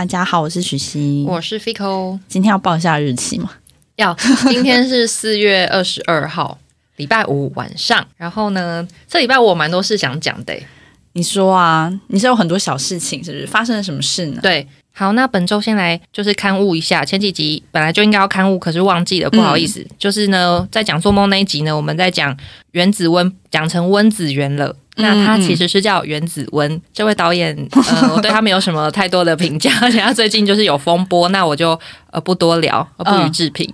[0.00, 2.18] 大家好，我是许昕，我是 Fico。
[2.26, 3.50] 今天要报一下日期吗？
[3.96, 4.16] 要，
[4.48, 6.58] 今天是 四月二十二号，
[6.96, 8.06] 礼拜五晚上。
[8.16, 10.58] 然后呢，这礼拜我蛮多事想讲的。
[11.12, 13.46] 你说啊，你是有很多小事情，是不是？
[13.46, 14.40] 发生了什么事呢？
[14.40, 19.84] 对，好，那本周先来就是刊物一下，前几集本来就应该要刊物，可是忘记了，不好意思。
[19.98, 22.36] 就是呢，在讲做梦那一集呢，我们在讲
[22.72, 24.76] 原子温，讲成温子源了。
[24.96, 26.80] 那他其实是叫原子温。
[26.92, 31.78] 这位导演，呃，我对他没有什么太多的评价，而且他最近就是有风波，那我就
[32.10, 33.66] 呃不多聊，不予置评。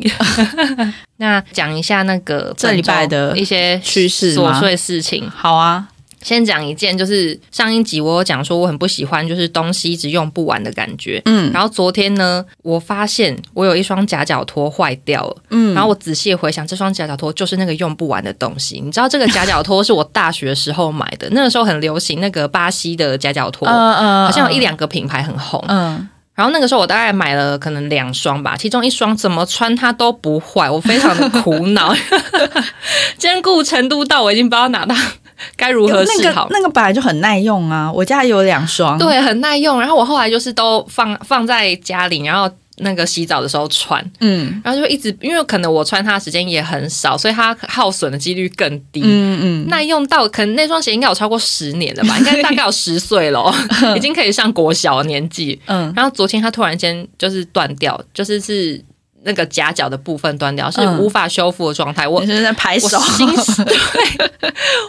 [1.18, 5.28] 那讲一下那个这礼拜的一些趋势琐碎事情。
[5.28, 5.88] 好啊。
[6.26, 11.22] 先讲一件，就是上一集我有讲说我很不喜欢，就是东西一直用不完的感觉。
[11.24, 15.36] 嗯，然后昨天呢，我发现我有一双夹脚拖坏掉了。
[15.50, 18.80] 嗯，然后我仔细回想，这双夹脚拖就是那个用不完的东西。
[18.84, 25.64] 你知道这个夹脚拖是我大学时候买的，那个时候很流行那个巴西的夹脚拖，嗯嗯，好像有一两个品牌很红。
[25.68, 31.94] 嗯，然后那个时候我大概买了可能两双吧，其中一双怎么穿它都不坏，我非常的苦恼，
[33.16, 34.92] 坚固程度到我已经不知道哪到。
[35.56, 36.46] 该如何是好？
[36.50, 39.80] 那个本来就很耐用啊，我家有两双，对，很耐用。
[39.80, 53.54] 然后我后来就是都放放在家里，然后那个洗澡的时候穿，嗯，然后就一直因为可能我穿它的时间也很少，所以它耗损的几率更低，嗯嗯，耐用到可能那双鞋应该有超过十年了吧， 应该大概有十岁了，
[53.96, 55.92] 已经可以上国小年纪，嗯。
[55.96, 58.82] 然后昨天它突然间就是断掉，就是是。
[59.26, 62.96] 那个夹角的部分断掉是无法修复的状态，我是在拍手，
[63.66, 63.76] 对，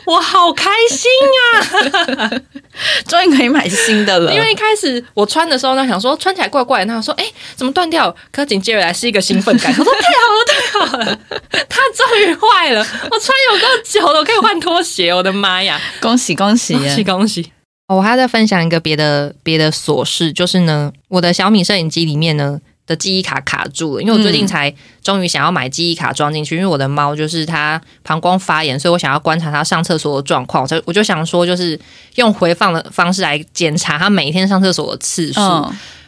[0.05, 1.09] 我好开心
[1.41, 2.31] 啊！
[3.09, 4.31] 终于可以买新的了。
[4.31, 8.15] 因为一开始我穿的时候呢，想说穿起来怪怪的，那说哎怎么断掉？
[8.31, 11.19] 可紧接着来是一个兴奋感，我说太好了太好了，
[11.67, 12.79] 它终于坏了！
[13.09, 15.81] 我穿有够久了，我可以换拖鞋，我的妈呀！
[15.99, 17.51] 恭喜恭喜恭喜恭喜！
[17.87, 22.59] 我还要再分享一个别的别的琐事，就是呢，我的小米摄影机里面呢。
[22.87, 24.73] 的记忆卡卡住了，因为我最近才
[25.03, 31.79] 终于想要买记忆卡装进去，因为我的猫就是它膀胱发炎，所以我想要观察它上厕所的状况，所以我就想说，就是
[32.15, 35.39] 用回放的方式来检查它每天上厕所的次数。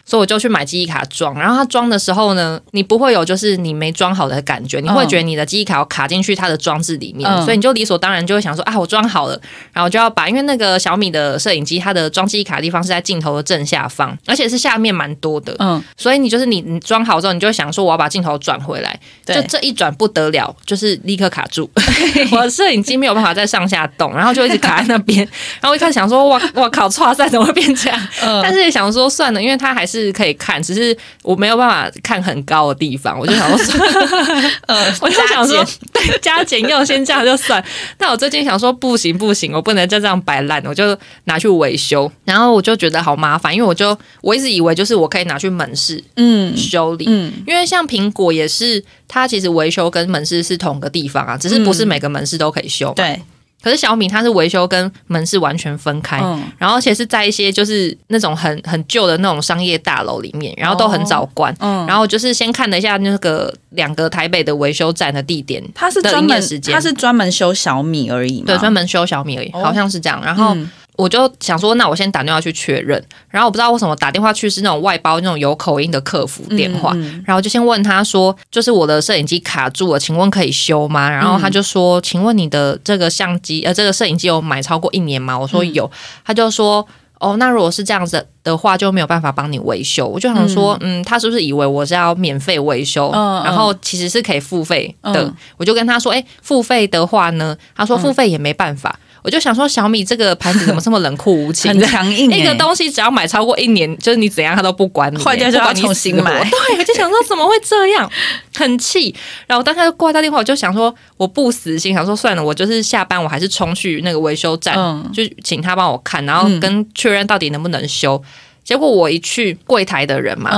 [0.10, 9.40] 所以我就去买记忆卡装，然后它装的时候呢，你不会有就是你没装好的感觉，你会觉得你的记忆卡要卡进去它的装置里面，所以你就理所当然就会想说啊，我装好了，
[9.72, 21.70] 然后就要把，因为那个小米的摄影机它的装记忆卡的地方是在镜头的正下方，而且是下面蛮多的，嗯，所以你就是你你装好之后，你就会想说我要把镜头转回来，就这一转不得了，就是立刻卡住，
[22.34, 25.20] 我的摄影机没有办法再上下动，然后就一直卡在那边，
[25.62, 28.08] 然后一开始想说哇哇靠， 哇塞怎么会变这样？
[28.42, 29.99] 但是也想说算了，因为它还是。
[30.00, 33.86] 是可以看，只是我没有办法看很高的地方，我就想说，
[34.68, 37.64] 呃，我就想说，对，加减要先这样就算。
[37.98, 42.12] 但我最近想说，不行不行，我不能再这样摆烂，我就拿去维修。
[42.26, 53.20] 然后我就觉得好麻烦，因为我就我一直以为就是我可以拿去门市嗯修理，嗯，因为像苹果也是，它其实维修跟门市是同个地方啊，只是不是每个门市都可以修，对。
[53.62, 56.18] 可是小米它是维修跟门市完全分开，
[56.58, 61.56] 然后而且是在一些就是那种很很旧的那种商业大楼里面，然后都很早关。
[61.60, 70.22] 然后就是先看了一下那个两个台北的维修站的地点，它是专门它是专门修小米而已，对，专门修小米而已，好像是这样。
[70.24, 70.56] 然后。
[71.00, 73.02] 我就想说，那我先打电话去确认。
[73.30, 76.94] 然后我不知道为什么打电话去是那种外包那种有口音的客服电话。
[77.26, 81.10] 然后就先问他说，就是我的摄影机卡住了，请问可以修吗？
[81.10, 85.40] 然后他就说，请问你的这个相机呃，这个摄影机有买超过一年吗？
[85.40, 85.90] 我说有。
[86.26, 86.86] 他就说，
[87.20, 90.06] 哦，那如果是这样子的话，就没有办法帮你维修。
[90.06, 93.10] 我就想说，嗯，他是不是以为我是要免费维修？
[93.46, 95.34] 然后其实是可以付费的。
[95.56, 97.56] 我就跟他说，哎，付费的话呢？
[97.74, 99.00] 他说付费也没办法。
[99.24, 101.72] 我就想说，小米这个盘子怎么这么冷酷无情？
[101.72, 102.32] 很强硬。
[102.36, 106.44] 一个东西只要买超过一年，就是你怎样他都不管你，坏掉就要重新买。
[106.50, 108.10] 对，我就想说怎么会这样，
[108.56, 109.14] 很气。
[109.48, 114.76] 然后当他挂掉电话，我就想说我不死心，想说算了，我就是下班我还是冲去那个维修站，
[115.14, 118.22] 就请他帮我看，然后跟确认到底能不能修。
[118.70, 120.52] 结果我一去柜台的人嘛，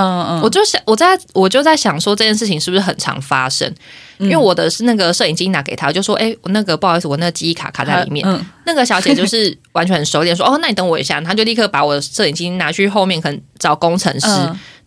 [0.44, 3.74] 我就想我在我就在想说这件事情是不是很常发生？
[4.18, 8.28] 因为我的是那个摄影机拿给他，就说：“哎，我那个不好意思，我那个记忆卡卡在里面。”
[8.68, 14.28] 那个小姐就是完全很熟练，说：“哦，那你等我一下。”她就立刻把我的摄影机拿去后面，可能找工程师，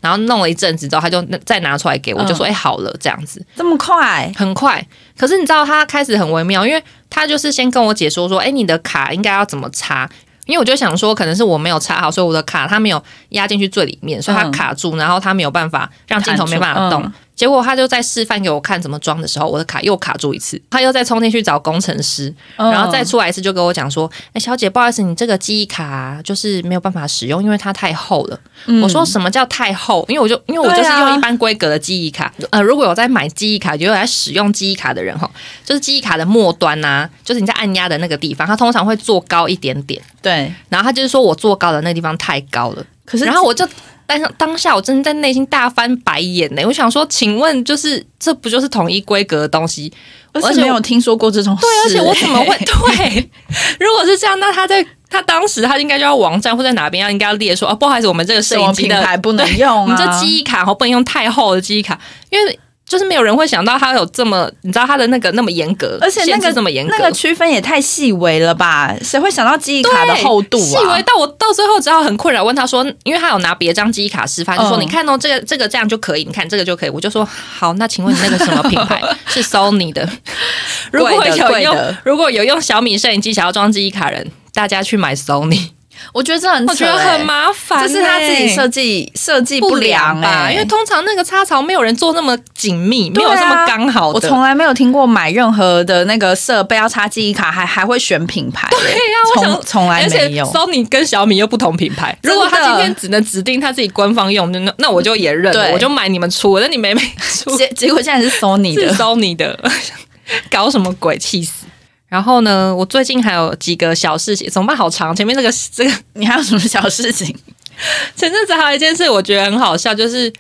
[0.02, 4.86] 然后弄了一阵子之后，他就再拿出来给我，就说：“哎，好了，这样子这么快，很快。”
[5.16, 10.08] 可是你知道他开始很微妙，因为他就是先跟我解说说：“哎，你的卡应该要怎么插？”
[10.46, 17.12] 因为我就想说，可能是我没有插好，所以我的卡它没有压进去最里面，所以它卡住，然后它没有办法让镜头没办法动。
[17.36, 28.38] 结果他就在示范给我看怎么装的时候，我的卡又卡住一次，他又再冲进去找工程师，嗯然后再出来一次就跟我讲说：“哎、小姐，不好意思，你这个记忆卡、啊、就是没有办法使用，因为它太厚了。
[28.82, 30.04] 我说：“什么叫太厚？
[30.08, 35.28] 因为我就因为我就是用一般规格的记忆卡，呃，如果有在买记忆卡，就有在使用记忆卡的人哈，
[35.64, 43.68] 就是记忆卡的末端呐、就是你在按压的那个地方，它通常会做高一点点，对，然后他就是说我做高的那个地方太高了。”可是然后我就
[44.06, 46.62] 当当下我真的在内心大翻白眼呢。
[46.66, 49.92] 我想说，请问就是这不就是统一规格的东西？
[50.32, 53.30] 而且没有听说过这种事、对，而且我怎么欸会对？
[53.78, 59.92] 如果是这样，那他在他当时他应该就要网站或在哪边要应该要列说哦，不好意思，我们这个摄影机的品牌不能用啊？
[59.92, 61.98] 你这记忆卡哦不能用太厚的记忆卡，
[62.30, 62.58] 因为。
[62.86, 68.94] 就是没有人会想到他有这么，你知道他的那个那么严格，而且那个这么严格，那个区分也太细微了吧？
[69.02, 71.02] 谁会想到记忆卡的厚度啊细微啊？
[71.02, 80.08] 到我到最后只好很困扰，问他说，因为他有拿别张记忆卡示范，就说嗯你看哦，这个这个这样就可以，你看这个就可以，我就说好，那请问你那个什么品牌 是 Sony 的？
[80.92, 85.70] 如果有用如果有用小米摄影机想要装记忆卡人，大家去买 Sony，
[86.12, 90.44] 我觉得这很扯、我觉得欸，很麻烦欸、这是他自己设计设计不良吧？
[90.46, 94.14] 欸因为通常那个插槽没有人做那么紧密，没有这么刚好的。
[94.14, 100.44] 我从来没有听过买任何的那个设备要插记忆卡，还还会选品牌、对呀我想从从来没有。
[100.46, 109.58] Sony 跟小米又不同品牌，如果他今天只能指定他自己官方用，那那我就也认了，我就买你们出的，那你们没出结结果现在是 Sony 是的，Sony 的，
[110.50, 111.64] 搞什么鬼，气死！
[112.08, 114.76] 然后呢，我最近还有几个小事情，怎么办？
[114.76, 117.26] 好长，前面这个这个你还有什么小事情？
[118.14, 120.32] 前阵子还有一件事，我觉得很好笑，就是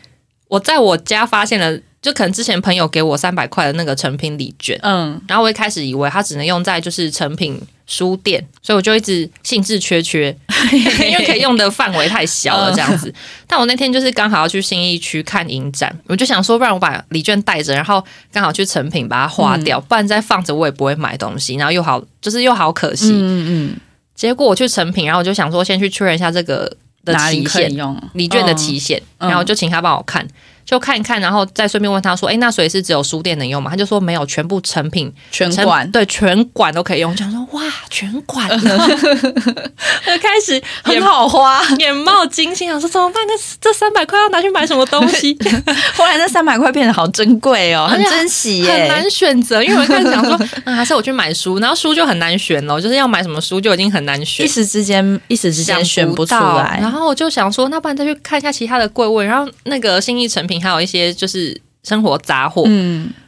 [0.46, 10.34] 我在我家发现了，就可能之前朋友给我三百块的那个成品礼券，嗯，然后我一开始以为它只能用在就是成品书店，所以我就一直兴致缺缺，
[10.72, 13.12] 因为可以用的范围太小了这样子。
[13.46, 18.02] 但我那天就是刚好要去新义区看影展，我就想说，不然我把礼券带着，然后
[18.32, 23.10] 刚好去成品把它花掉，不然再放着我也不会买东西，然后又好就是又好可惜。
[23.12, 23.76] 嗯嗯
[24.14, 26.64] 结果我去成品，然后我就想说先去确认一下这个
[27.04, 27.74] 嗯，的期限。
[27.74, 28.00] 用？
[28.14, 30.26] 礼券的期限，嗯然后就请他帮我看，
[30.64, 37.12] 就看一看，然后再顺便问他说：“哎，那所以是只有书店能用吗？”他就说没有，全部成品全馆对全馆都可以用。
[37.12, 38.66] 我想说哇，全馆， 就
[40.18, 43.22] 开始很好花，眼冒金星，想说怎么办？
[43.26, 45.36] 那这三百块要拿去买什么东西？
[45.94, 50.32] 后来那三百块变得好珍贵哦， 很珍惜耶、很难选择，因为我一开始想说，
[50.64, 54.48] 啊，还是我去买书，然后书就很难选了，就是要买什么书就已经很难选一。
[54.48, 56.90] 时之间一时之间选不出来然。
[56.90, 62.64] 后我就想说，那不然再去看一下其他的柜位，然后那个新义成品还有一些就是生活杂货，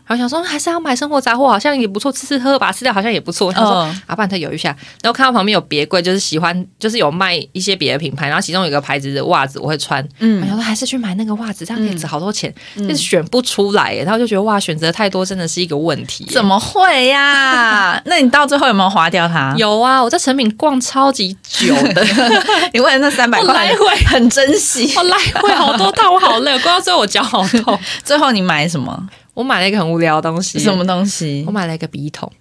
[0.07, 3.49] 然后想说还是要买生活杂货，好像也不错，吃吃喝喝把它吃掉好像也不错。
[3.49, 4.69] 我想说、嗯啊，不然再犹豫一下。
[5.03, 14.05] 然后看到旁边有别柜，就是喜欢就是有卖一些别的品牌，然后其中有一个牌子的袜子我会穿，嗯，然后说还是去买那个袜子，这样可以值好多钱，就是选不出来耶。
[14.05, 16.25] 然后就觉得哇，选择太多真的是一个问题。
[16.27, 18.01] 怎么会呀？
[18.07, 19.55] 那你到最后有没有划掉它？
[19.57, 22.07] 有啊，我在成品逛超级久的，
[22.73, 24.93] 你为了那三百块我来回很珍惜。
[24.97, 27.79] 我来回好多趟，我好累，我逛到最后我脚好痛。
[28.05, 29.09] 最后你买什么？
[29.37, 30.83] 我买了一个很无聊的东西，什么？
[30.87, 31.53] 东西我？
[31.53, 32.33] 买了一个笔筒，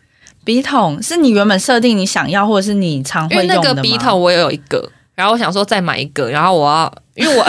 [0.45, 3.73] 笔筒是你原本设定你想要，或者是你常会用的那？
[3.73, 7.43] 个笔筒我也有一个，然后我想说再买一个，然后我要，因为我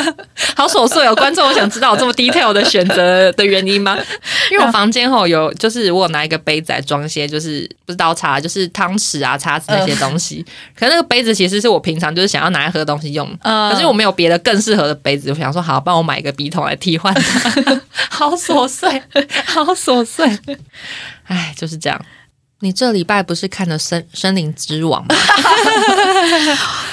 [0.56, 3.98] 好琐碎哦，观众，我想知道我这么 detail 的选择的原因吗？
[4.50, 10.44] 因为我房间后有，就是我有拿一个杯子来装一些，就是不是刀叉，就是汤匙啊、叉子那些东西。
[10.74, 17.80] 可是那个杯子其实是我平常就是想要拿来喝东西用，嗯可是我没有别的更适合的杯子，我想说好，帮我买一个笔筒来替换它。
[18.08, 19.02] 好琐碎，
[19.44, 20.26] 好琐碎，
[21.26, 22.00] 哎，就是这样。
[22.62, 25.14] 你这礼拜不是看了《森森林之王》吗？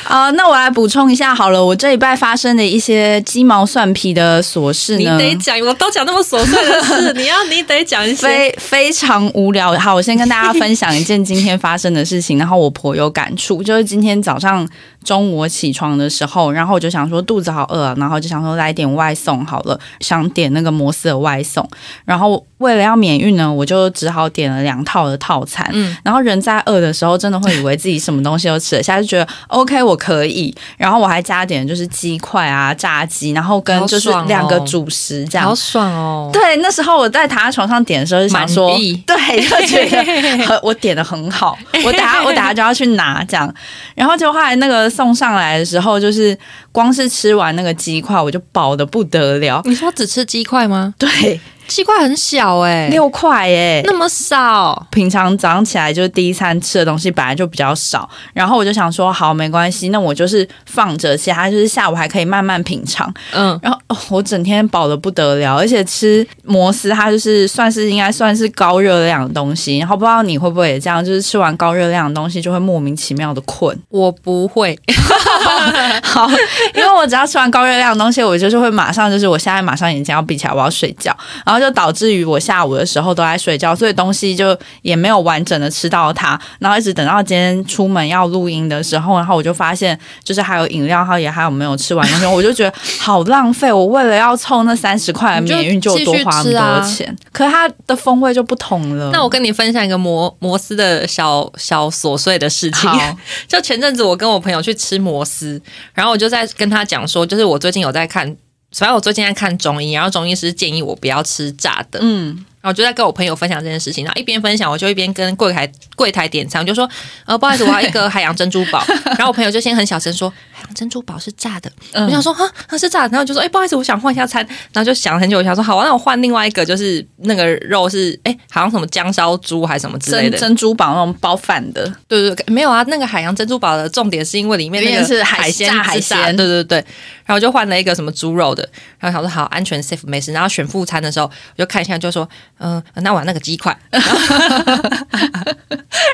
[0.07, 8.25] 啊、那我来补充一下好了，我这礼拜发生的一些鸡毛蒜皮的琐事呢你，得讲，我都讲那么琐碎的事， 你要你得讲一些。
[8.27, 9.73] 非非常无聊。
[9.77, 13.61] 好，我先跟大家分享一件今天发生的事情，然后我颇有感触。
[13.61, 14.67] 就是今天早上
[15.03, 21.67] 中午我起床的时候，然后我就想说肚子好饿啊，然后就想说来点外送好了，想点那个摩斯的外送。
[22.05, 25.69] 然后为了要免运呢，我就只好点了两套的套餐。
[25.73, 30.55] 嗯然后人在饿的时候，真的会以为自己什么东西都吃得下，就觉得 OK 我可以。
[30.77, 35.53] 然后我还加点就是鸡块啊、炸鸡，然后跟就是两个主食这样好。
[35.53, 36.29] 爽哦！
[36.31, 43.53] 对，那时候我在躺在床上点的时候，就想说，对，就觉得很我点的很好， 我等下我等下就要去拿这样。
[43.95, 46.37] 然后就后来那个送上来的时候，就是
[46.71, 49.61] 光是吃完那个鸡块，我就饱的不得了。
[49.65, 50.93] 你说只吃鸡块吗？
[50.99, 53.81] 对，鸡块很小哎、六块耶。
[53.85, 63.11] 那么少，平常早上起来就是第一餐吃的东西本来就比较少，然后我就想说，好，没关系，那我就是放着，其他就是下午还可以慢慢品尝。
[63.33, 73.77] 嗯，然后、哦、我整天饱的不得了，而且吃摩斯它就是算是应该算是高热量的东西，然后不知道你会不会也这样，就是吃完高热量的东西就会莫名其妙的困。
[73.89, 74.77] 我不会，
[76.03, 76.27] 好，
[76.75, 99.09] 因为我只要吃完高热量的东西，我就是会马上就是我现在马上眼睛要闭起来，我要睡觉，然后就导致于我下午的时候都在睡觉，所以东西就也没有完整的吃到它，然后一直等到今天出门要录音的时候，然后我就发现就是还有饮料，然后也还有没有吃完东西，我就觉得好浪费，我为了要凑那三十块的免运，就多花那么多钱，可是它的风味就不同了。
[99.11, 103.17] 那我跟你分享一个摩摩斯的小小琐碎的事情好。
[103.47, 105.61] 就前阵子我跟我朋友去吃摩斯，
[105.93, 108.35] 然后我就在跟他讲说，就是我最近有在看，
[108.71, 112.27] 反正我最近在看中医，然后中医师建议我不要吃炸的，嗯，
[112.61, 116.87] 然后我就在跟我朋友分享这件事情，然后一边分享，我就一边跟柜台柜台点餐，我就说，
[117.25, 118.83] 呃，不好意思，我要一个海洋珍珠堡。
[119.17, 120.31] 然后我朋友就先很小声说，
[120.73, 121.71] 珍珠堡是炸的。
[121.93, 123.09] 嗯我想说，哈，它是炸的。
[123.09, 124.45] 然后就说，哎、不好意思，我想换一下餐。
[124.73, 130.37] 然后就想了很久，我想说，好、啊，那我换另外一个，就是那个肉是，哎、好像什么姜烧猪还是什么之类的。
[130.37, 136.85] 珍珍珠堡那种包饭的，对对对，没有啊，那个海洋珍珠堡的重点是因为里面那个是海海鲜海鲜对对对。
[137.25, 138.67] 然后就换了一个什么猪肉的，
[138.99, 140.31] 然后想说好安全 safe 没事。
[140.31, 142.27] 然后选副餐的时候，我就看一下，就说，
[142.59, 143.77] 嗯、那我要那个鸡块。
[143.91, 144.17] 然 后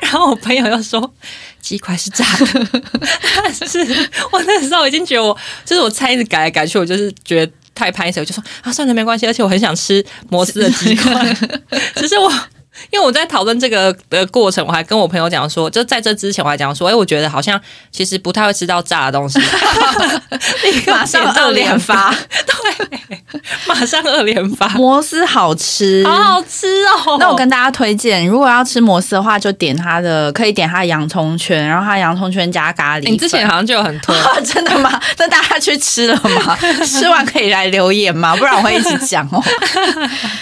[0.02, 1.14] 然后我朋友又说
[1.64, 2.82] 鸡块是炸的，
[3.38, 3.80] 但 是。
[4.32, 7.52] 我那时候已经觉得我就是我菜一直改来改去，我就是觉得。
[7.76, 11.36] 太拍手，我就说啊，算了，没关系，而且我很想吃摩斯的鸡块，
[11.98, 12.32] 只是我
[12.92, 17.60] 因为我在讨论这个的过程，我还跟我朋友讲说，就在这之前我还讲说，哎、我觉得好像
[17.92, 19.40] 其实不太会吃到炸的东西，
[20.64, 23.24] 立刻马上二连发， 对，
[23.68, 27.18] 马上二连发，摩斯好吃，好好吃哦。
[27.20, 33.14] 那我跟大家推荐，如果要吃摩斯的话，就点它的，可以点它的洋葱圈，然后它洋葱圈加咖喱粉。
[33.14, 34.16] 你之前好像就有很推，
[34.46, 35.00] 真的吗？
[35.18, 36.16] 那大家去吃了
[36.46, 36.58] 吗？
[36.86, 38.36] 吃完可以来留言吗？
[38.36, 39.42] 不然我会一直讲哦。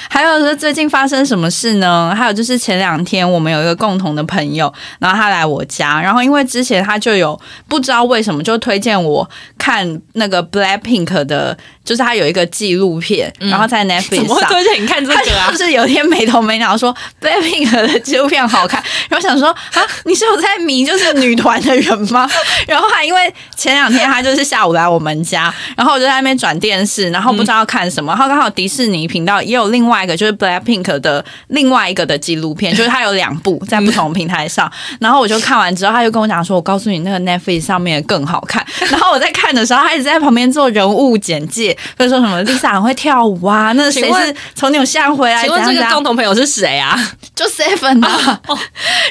[0.10, 2.14] 还有说最近发生什么事呢？
[2.22, 14.50] 还有就是前两天我们有一个共同的朋友，然后他来我家，然后因为之前他就有不知道为什么就推荐我看那个 Blackpink 的，就是他有一个纪录片，然后在 Netflix 么会上。
[14.52, 15.58] 推荐你看这个啊就？
[15.58, 22.30] 是有一天没头没脑说 Blackpink 的纪录片好看，然后想说啊，你是有在迷就是女团的人吗？
[22.68, 38.66] 然后还因为前两天他就是下午来我们家，然后我就在那边转电视，然后不知道要看什么，然后刚好迪士尼频道也有另外一个就是 Blackpink 的另外一个的纪录片， 就是它有两部在不同平台上， 然后我就看完之后，他就跟我讲说，我告诉你那个 Netflix 上面更好看。
[38.92, 45.42] 然后我在看的时候，他一直在旁边做人物简介，比如说什么 Lisa 很会跳舞啊，那谁是从纽西兰回来？
[45.42, 46.98] 请问这个共同朋友是谁啊？
[47.34, 48.40] 就 Seven 啊，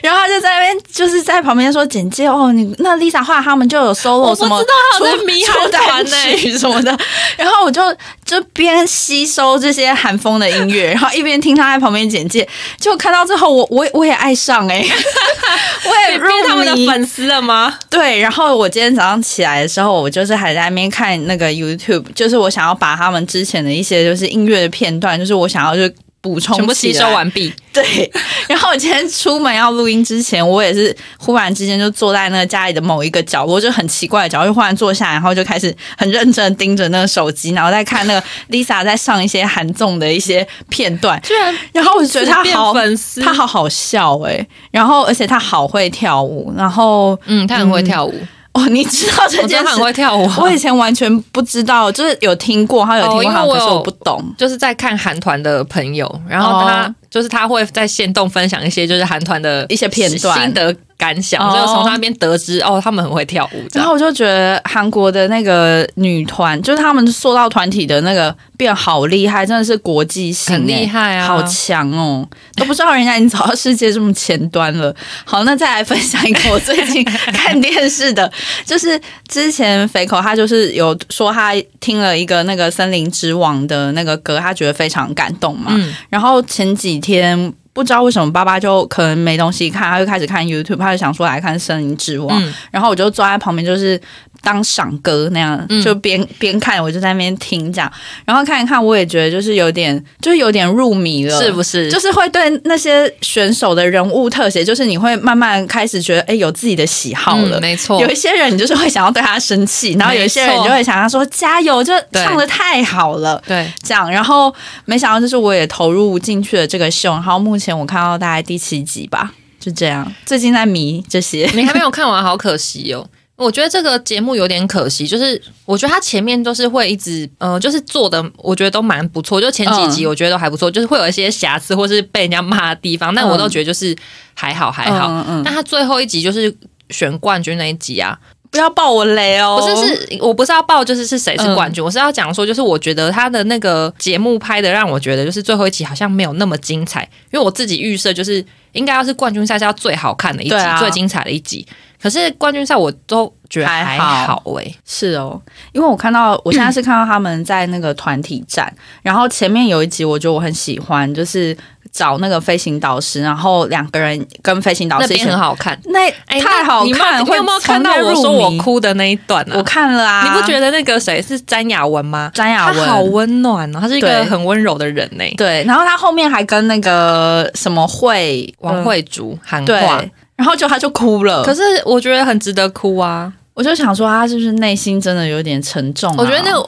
[0.03, 6.97] 然后他就在那边就是在旁边说简介哦，你那 Lisa 后来他们就有 solo 什么知道迷出韩团曲什么的，
[7.37, 7.83] 然后我就
[8.25, 12.47] 就边吸收这些韩风的音乐，然后一边听他在旁边简介，
[12.79, 14.85] 就看到之后我我也我也爱上哎、
[15.85, 17.79] 我也入他们的粉丝了吗？
[17.89, 27.53] 对，然后我今天早上起来的时候，我就是还在那边看那个 YouTube，就是我想要把他们之前的一些就是音乐的片段，就是我想要就补充全部吸收完毕。
[27.73, 28.11] 对，
[28.49, 42.75] 然后我今天出门要录音之前，我也是忽然之间就坐在那个家里的某一个角落，就很奇怪的角落，就忽然坐下，然后就开始很认真地盯着那个手机，然后再看那个 Lisa 在上一些韩综的一些片段，居然然后我就觉得她变好。
[42.75, 48.15] 粉丝，她好好笑哎、然后而且她好会跳舞，然后嗯，他很会跳舞，
[48.53, 50.37] 哦，你知道这件事我很会跳舞啊。
[50.41, 54.25] 我以前完全不知道，就是有听过，他有听过他，哦因为我有可是我不懂。
[54.37, 72.29] 就是在看韩团的朋友，然后他、哦就是他会在线动分享一些就是韩团的一些片段心得感想，哦所以我从他那边得知哦，他们很会跳舞，然后我就觉得韩国的那个女团，就是他们塑造团体的那个变好厉害，真的是国际性、很厉害啊好强哦！
[72.57, 74.95] 都不知道人家已经走到世界这么前端了。
[75.25, 78.31] 好，那再来分享一个我最近看电视的，
[78.67, 85.69] 就是之前肥口他就是有说他听了一个那个森林之王的那个歌，他觉得非常感动嘛。
[85.71, 92.53] 嗯然后前几天不知道为什么爸爸就可能没东西看，他就开始看 YouTube，他就想说来看《森林之王》嗯。
[92.71, 94.01] 然后我就坐在旁边，就是
[94.43, 97.93] 当赏歌那样，嗯就边边看我就在那边听这样，
[98.25, 101.91] 然后看一看，我也觉得就是有点就是有点入迷了，是不是？
[101.91, 107.59] 就是会对那些选手的人物特写，就是你会慢慢开始觉得，哎，有自己的喜好了。
[107.59, 113.43] 嗯没错有，一些人你就是会想要对他生气，然后有一些人你就会想要说加油，就唱的太好了。
[113.47, 114.53] 对，这样，然后
[114.87, 120.11] 没想到就是我也投入进去了这个秀，然后目前我看到大概第七集吧，就这样。
[120.25, 123.07] 最近在迷这些，你还没有看完，好可惜哦。
[123.41, 129.41] 我觉得这个节目有点可惜，就是我觉得他前面都是会一直，呃，就是做的，我觉得都蛮不错。
[129.41, 133.97] 就前几集嗯我觉得都还不错，就是会有一些瑕疵或是被人家骂的地方，但我都觉得就是
[134.35, 135.09] 还好还好。
[135.09, 136.55] 嗯嗯，但他最后一集就是
[136.91, 138.19] 选冠军那一集啊，
[138.51, 139.59] 不要爆我雷哦！
[139.59, 151.67] 不是是，我不是要爆就是是谁是冠军，我是要讲说，就是我觉得他的那个节目拍的让我觉得就是最后一集好像没有那么精彩，因为我自己预设就是应该要是冠军赛是要最好看的一集，啊最精彩的一集。
[152.01, 155.41] 可是冠军赛我都觉得还还好好哎、是哦，
[155.73, 161.57] 因为我看到我现在是看到他们在那个团体战，然后前面有一集我觉得我很喜欢，就是
[161.93, 165.79] 找那个飞行导师，然后两个人跟飞行导师一起边很好看。
[165.87, 168.51] 那哎太好看，你有没有看到我说我？
[168.59, 169.55] 哭的那一段啊？
[169.57, 172.31] 我看了啊，你不觉得那个谁是詹雅文吗？
[172.35, 175.65] 詹雅文好温暖哦，她是一个很温柔的人呢、对？
[175.65, 180.03] 然后他后面还跟那个什么会王慧竹喊对话，，
[180.41, 181.45] 然后就他就哭了。
[181.45, 183.31] 可是我觉得很值得哭啊。
[183.53, 186.17] 我就想说，他是不是内心真的有点沉重、啊？
[186.17, 186.59] 我觉得那个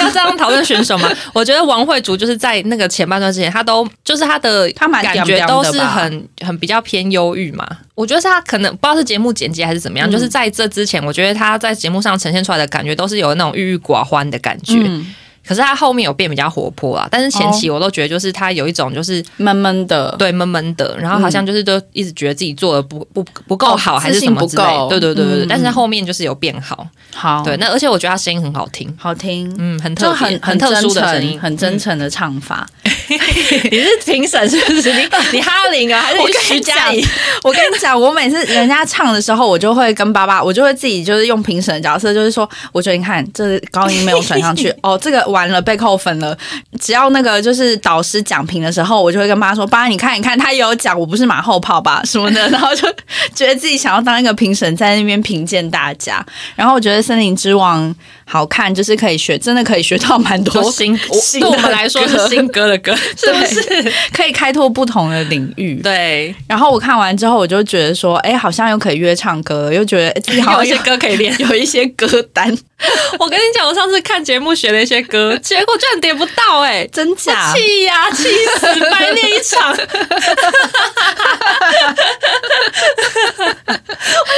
[0.00, 7.64] 要这样讨论选手嘛， 我觉得王慧竹就是在那个前半段之前，他都就是他的感觉都是很很比较偏忧郁嘛。
[7.94, 14.74] 我觉得是他可能不知道是节目剪辑还是怎么样，嗯就是在这之前，我觉得他在节目上呈现出来的感觉都是有那种郁郁寡欢的感觉。
[14.84, 15.14] 嗯
[15.48, 17.50] 可是他后面有变比较活泼啦，但是前哦。
[17.52, 26.86] 期我都觉得就是他有一种就是闷闷的，对闷闷的，然后好像就是都一直觉得自己做的不不不够好，哦还是什么之类对对对对对，嗯但是他后面就是有变好。
[27.14, 32.66] 好，对，那而且我觉得他声音很好听，好听，嗯，很特很很特殊的声音，很真诚的唱法。
[33.08, 34.92] 你是评审是不是？
[34.92, 35.00] 你
[35.32, 37.04] 你哈林啊，还是我跟你讲徐佳莹？，
[37.42, 46.36] 我跟你讲，我每次人家唱的时候，我就会跟爸爸，我就会自己就是用评审的角色，就是说，我觉得你看这高音没有传上去， 哦，这个完完了被扣分了。
[46.80, 52.88] 只要那个就是导师讲评的时候，我就会跟妈说，爸，你看，你看，他也有讲，我不是马后炮吧什么的， 然后就
[53.34, 56.24] 觉得自己想要当一个评审，在那边评鉴大家。
[56.56, 57.88] 然后我觉得《森林之王》
[58.28, 60.94] 好看，就是可以学，真的可以学到蛮多多新，
[61.40, 63.92] 对我们来说是新歌的歌， 是不是？
[64.12, 65.80] 可以开拓不同的领域。
[65.82, 71.34] 对，然后我看完之后，我就觉得说，哎，好像又可以约唱歌了，又觉得诶自己好像有一些歌可以练。
[71.40, 72.46] 有一些歌单，
[73.18, 77.54] 我跟你讲，我上次看节目学了一些歌，结果居然点不到，哎，真假？
[77.54, 78.24] 气呀，气
[78.58, 79.70] 死，白练一场。
[79.70, 79.76] 我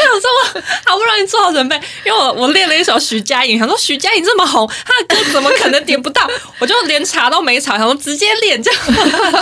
[0.03, 1.75] 想说，我好不容易做好准备，
[2.05, 6.29] 因为我我练了一首徐佳莹，想说徐佳莹这么红，她的歌怎么可能点不到？
[6.61, 8.81] 我就连查都没查，然后直接脸，这样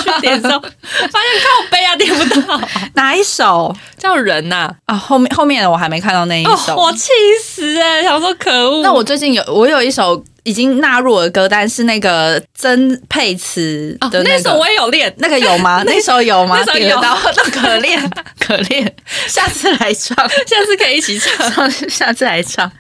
[0.03, 2.61] 去点的时候， 发现靠背啊点不到，
[2.94, 4.94] 哪一首叫人呐、啊？
[4.96, 6.77] 后面后面的我还没看到那一哦，首。
[6.77, 7.09] 我气
[7.42, 8.83] 死哎、想说可恶。
[8.83, 14.31] 那我最近有我有一首已经纳入我的歌单，是那个曾沛慈哦的个。
[14.31, 15.83] 那首我也有练，那个有吗？
[15.87, 16.65] 那首有吗？
[16.65, 17.15] 那首有那
[17.53, 18.91] 可练可练，
[19.27, 20.17] 下次来唱。
[20.49, 21.71] 下次可以一起唱。
[21.91, 22.71] 下次来唱。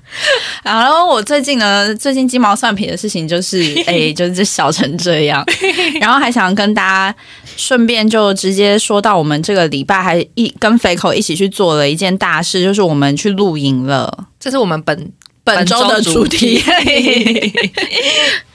[0.62, 5.44] 然后我最近呢，最近鸡毛蒜皮的事情就是，哎、就是小成这样。
[6.00, 7.14] 然后还想跟大家
[7.54, 14.26] 顺便就直接说到，我们这个礼拜还一跟肥口一起去做了一件大事，就是我们去露营了。
[14.40, 15.12] 这是我们本
[15.56, 16.62] 本周的主题，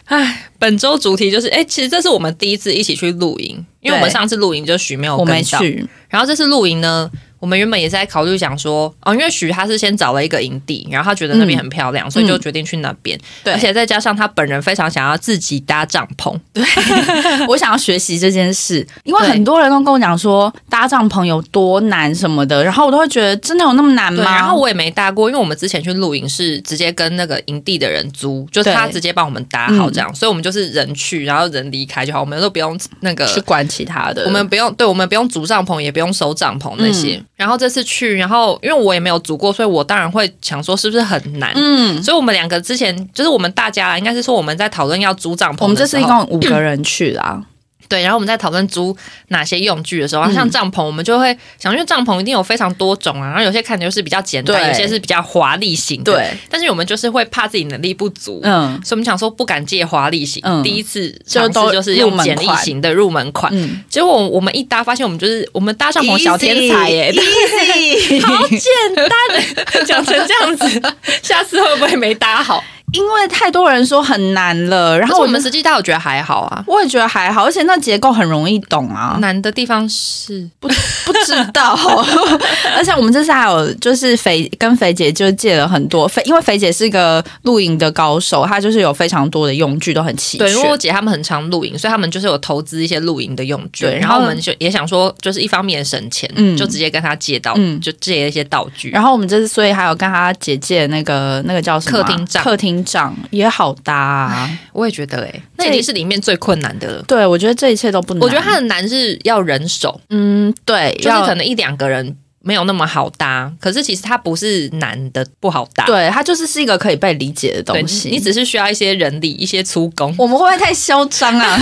[0.05, 7.09] 唉， 本周主题就是，哎、其实这是我们第一次一起去露营，因为我们上次露营就许没有我没去，然后这次露营呢，
[7.43, 13.53] 我们原本也是在考虑想说，哦，因为许他是先找了一个营地，然后他觉得那边很漂亮，所以就决定去那边，嗯对。
[13.53, 16.63] 而且再加上他本人非常想要自己搭帐篷，对。
[17.49, 24.23] 我想要学习这件事，因为很多人都跟我讲说搭帐篷有多难什么的，然后我都会觉得真的有那么难，吗？
[24.23, 37.15] 然后我也没搭过，因为我们之前去露营是直接跟那个营地的人租，就是他直接帮我们搭好这样，所以我们就是人去，然后人离开就好，我们都不用那个去管其他的，我们不用，对我们不用租帐篷，也不用收帐篷那些。
[37.15, 41.51] 嗯然后这次去，然后因为我也没有组过，所以我当然会想说是不是很难。
[41.55, 47.43] 嗯，所以我们两个之前就是我们大家，应该是说我们在讨论要组帐篷的时候，我们这次一共五个人去啦。
[47.87, 48.95] 对，然后我们在讨论租
[49.27, 56.13] 哪些用具的时候，嗯像帐篷，我们就会想，因为帐篷一定有非常多种啊，然后有些看起来就是比较简单，有些是比较华丽型的。
[56.13, 63.51] 对，但是我们就是会怕自己能力不足，嗯所以我们想说不敢借华丽型，嗯第一次尝试就是用简易型的入门款。
[63.55, 67.13] 嗯，结果我我们一搭，发现我们就是我们搭帐篷小天才耶、
[68.23, 68.59] 好简
[68.95, 70.81] 单，讲成这样子，
[71.21, 72.63] 下次会不会没搭好？
[72.93, 76.63] 因为太多人说很难了，然然后我们实际搭，我觉得还好啊。
[76.65, 79.17] 我也觉得还好，而且那结构很容易懂啊。
[79.19, 81.77] 难的地方是，不不知道，
[82.77, 90.47] 而且我们这次还有就是肥跟肥姐就借了很多肥，因为肥姐是一个露营的高手，她就是有非常多的用具都很齐全。
[90.47, 93.85] 对，因为我姐他们很常露营，所以他们就是有投资一些露营的用具。
[93.85, 98.89] 对然后我们就也想说，就是一方面省钱，嗯就直接跟她借到，嗯就借一些道具。
[98.89, 104.59] 然后我们这次所以还有跟她姐借那个那个叫什么啊客厅帐客厅帐也好搭、啊。
[104.71, 107.03] 我也觉得、欸，哎，那那已经是里面最困难的了。
[107.03, 108.21] 对，我觉得这一切都不难。
[108.21, 118.09] 我觉得它的难是要人手，嗯，对，就是可能一两个人没有那么好搭，可是其实它不是难的不好搭，对它就是是一个可以被理解的对，东西。
[118.09, 120.13] 你只是需要一些人力、一些粗工。
[120.17, 121.57] 我们会不会太嚣张啊？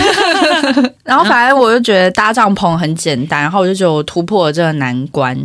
[1.06, 5.38] 然后反正我就觉得搭帐篷很简单，然后我就觉得我突破了这个难关，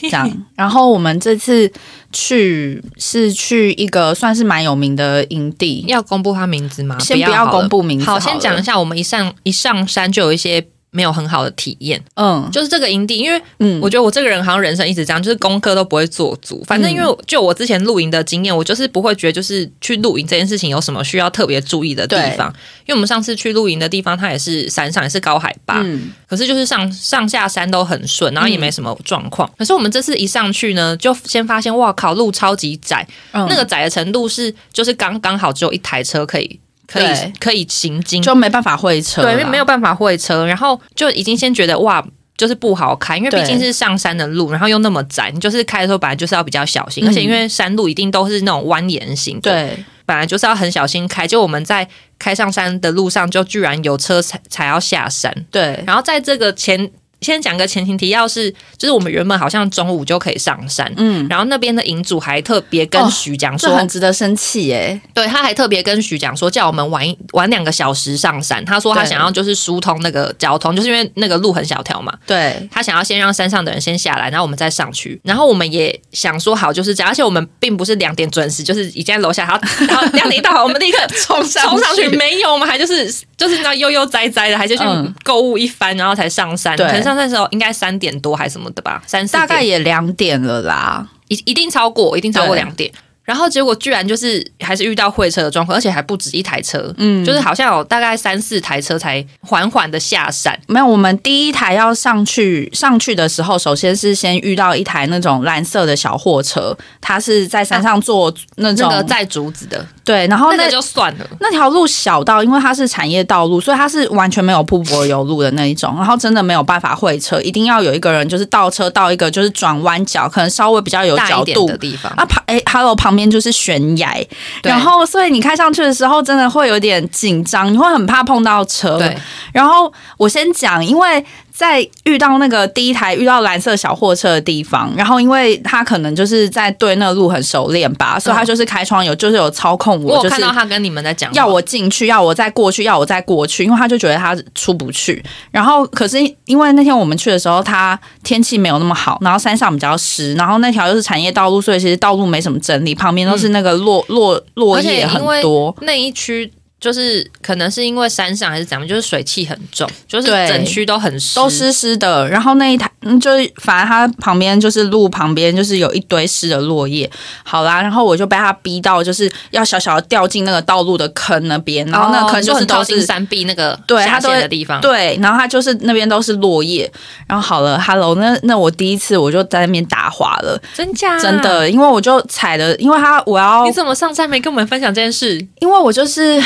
[0.00, 0.30] 这样。
[0.56, 1.70] 然后我们这次
[2.10, 6.98] 去是去一个算是蛮有名的营地，要公布他名字吗？
[6.98, 12.48] 先不要公布名字好，好先讲一下，我们一上一上山就有一些没有很好的体验，嗯。
[12.52, 13.80] 就是这个营地，因为嗯。
[13.80, 16.62] 我觉得我这个人好像人生一直这样，就是功课都不会做足。
[16.66, 22.48] 反正因为就我之前露营的经验，我就是不会觉得就是去露营这件事情有什么需要特别注意的地方。
[22.86, 26.10] 因为我们上次去露营的地方，它也是山上，也是高海拔，嗯。
[26.26, 29.50] 可是就是上上下山都很顺，然后也没什么状况。
[29.58, 33.46] 可是我们这次一上去呢，就先发现哇靠，路超级窄，嗯。
[33.48, 37.06] 那个窄的程度是就是刚刚好只有一台车可以可以
[37.38, 42.04] 可以行经，就没办法会车，对，因为没有办法会车，然后就已经先觉得哇。
[42.36, 47.08] 就是不好开，因为毕竟是上山的路，然后又那么窄，你就是开的时候本来就是要比较小心，嗯。
[47.08, 49.84] 而且因为山路一定都是那种蜿蜒型的，对。
[50.06, 51.26] 本来就是要很小心开。
[51.26, 51.84] 就我们在
[52.16, 55.82] 开上山的路上，就居然有车才才要下山，对。
[55.84, 56.88] 然后在这个前
[57.20, 65.00] 先讲个前情提要是，就是我们原本好像中午就可以上山，嗯，然后那边的营主还特别跟哦徐讲说，这很值得生气耶。
[65.12, 68.64] 对，他还特别跟徐讲说，叫我们晚一晚两个小时上山。
[68.64, 75.20] 他说他想要就是疏通那个交通，就是因为那个路很小条嘛，对他想要先让山上的人先下来，然后我们再上去。
[75.24, 86.76] 然后我们也想说好就是这样，而且我们并不是两点准时，就是已经在楼下，然后 然后两点一到，我们立刻冲上冲上去，没有，我们还就是就是那悠悠哉哉的，还就去嗯购物一番，然后才上山。
[86.76, 91.08] 对上山的时候应该三点多还是什么的吧，三四大概也两点了啦。
[91.28, 92.92] 一一定超过，一定超过两点。
[93.24, 100.58] 然后结果居然就是还是遇到会车的状况，而且还不止一台车，嗯就是好像有大概三四台车才缓缓的下山。
[100.66, 111.26] 没有，我们第一台要上去上去的时候，首先是先遇到一台那种蓝色的小货车，它是在山上做那种、那个载竹子的，对，然后那那个就算了。
[111.38, 124.26] 那条路小到，因为它是产业道路，所以它是完全没有铺柏油路的那一种，然后真的没有办法会车，一定要有一个人就是倒车到一个就是转弯角，可能稍微比较有角度的地方，啊旁哎，Hello 旁边就是悬崖，
[124.62, 128.96] 然后所以你开上去的时候真的会有点紧张，你会很怕碰到车。
[128.96, 129.14] 对，
[129.52, 131.22] 然后我先讲，因为
[131.58, 145.20] 在遇到那个第一台遇到蓝色小货车的地方，然后因为他可能就是在对那个路很熟练吧，所以他就是开窗有就是有操控我，我就是看到他跟你们在讲，要我进去，要我再过去，要我再过去，因为他就觉得他出不去。
[145.50, 155.74] 然后可是因为那天我们去的时候，他天气没有那么好，然后山上比较湿，然后那条又是产业道路，所以其实道路没什么整理，旁边都是那个落落落叶很多。
[155.80, 156.52] 那一区。
[156.80, 167.10] 就是可能是因为山上还是怎么样，就是水汽很重，就是整区都很湿，都湿湿的，然后那一台，嗯，就是反正它旁边就是路旁边就是有一堆湿的落叶。
[167.42, 176.90] 好啦，然后我就被他逼到就是要小小的掉进那个道路的坑那边，然后那坑哦就是都是山壁那个下对它都会陷的地方，对，然后它就是那边都是落叶。
[177.26, 181.38] 然后好了，Hello，那那我第一次我就在那边打滑了，真假真。
[181.38, 185.38] 的，因为我就踩的，因为他我要你，怎么上山没跟我们分享这件事？
[185.60, 186.42] 因为我就是，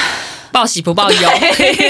[0.52, 1.30] 报喜不报忧，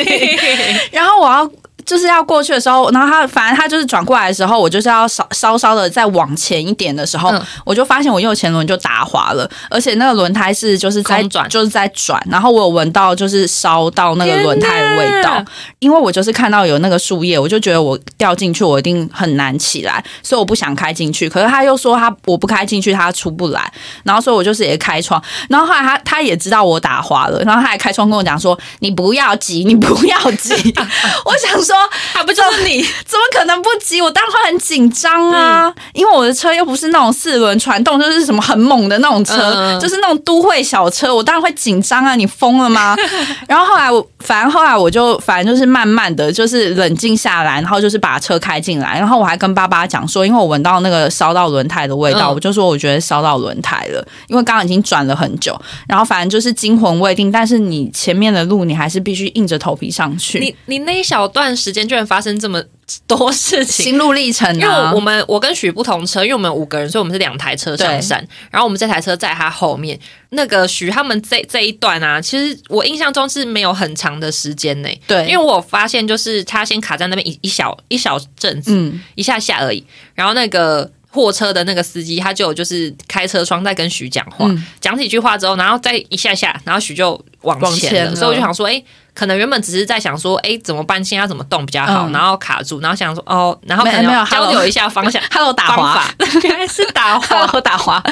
[0.92, 1.61] 然后我要。
[1.84, 15.42] 就是要过去的时候，然后他反正他就是转过来的时候，我就是要稍稍稍的再往前一点的时候，嗯我就发现我右前轮就打滑了，而且那个轮胎是就是在转就是在转，然后我有闻到就是烧到那个轮胎的味道，
[15.78, 21.28] 因为我就是看到有那个树叶，我就觉得我掉进去我一定很难起来，所以我不想开进去。
[21.28, 23.72] 可是他又说他我不开进去他出不来，
[24.04, 30.52] 然后所以我就是也开窗，然后后来他他也知道我打滑了，然后他还开窗跟我讲说你不要急，你不要急。
[31.24, 31.78] 我想说说，
[32.12, 32.82] 还不就是你？
[33.06, 34.00] 怎么可能不急？
[34.02, 42.14] 我当然会很紧张啊，因为我的车又不是那种四轮传动，就是什么很猛的那种车，嗯就是那种都会小车，我当然会紧张啊！
[42.14, 42.94] 你疯了吗？
[43.48, 62.62] 然后后来我，反正后来我就反正就是慢慢的就是冷静下来，然后就是把车开进来，然后我还跟爸爸讲说，因为我闻到那个烧到轮胎的味道，嗯我就说我觉得烧到轮胎了，因为刚刚已经转了很久，然后反正就是惊魂未定，但是你前面的路你还是必须硬着头皮上去，你你那一小段时间居然发生这么
[63.06, 63.84] 多事情。
[63.84, 69.98] 心路历程因为啊我，们我跟许不同车，因为我们五个人，所以我们是两台车上山，然后我们这台车在他后面。
[70.30, 79.00] 那个许他们这这一段啊，其实我印象中是没有很长的时间内，对，因为我发现就是他先卡在那边一一小一小阵子，嗯。
[79.14, 79.84] 一下下而已。
[80.14, 87.10] 然后那个货车的那个司机，他就就是开车窗在跟许讲话，嗯讲几句话之后，然后再一下下，然后许就
[87.42, 87.98] 往往前了。
[87.98, 88.82] 前了所以我就想说，哎、
[89.14, 91.02] 可能原本只是在想说，哎，怎么办？
[91.04, 92.06] 现在要怎么动比较好？
[92.08, 92.12] 嗯。
[92.12, 96.04] 然后卡住，然后想说，哦，然后可能交流一下方向 Hello 打滑，
[96.42, 97.50] 原来是打滑。
[97.52, 98.02] 我打滑，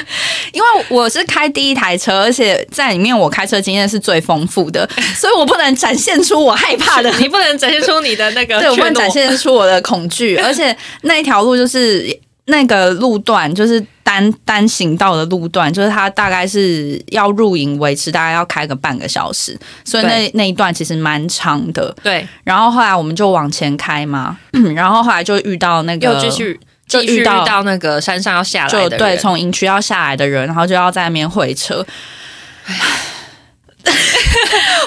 [0.53, 12.05] 因为我是开第一台车，而且在里面我开车经验是最丰富的， 所以我不能展现出我害怕的，你不能展现出你的那个对我不能展现出我的恐惧，而且那一条路就是
[12.51, 21.95] 那个路段就是单单行道的路段，就是它大概是要入营维持，大概要开个半个小时，所以那那一段其实蛮长的。
[22.03, 24.37] 对，然后后来我们就往前开嘛，
[24.75, 31.85] 然后后来就遇到那个又继续就遇到到那个山上要下来就对，的人，从营区要下来的人，然后就要在那边会车。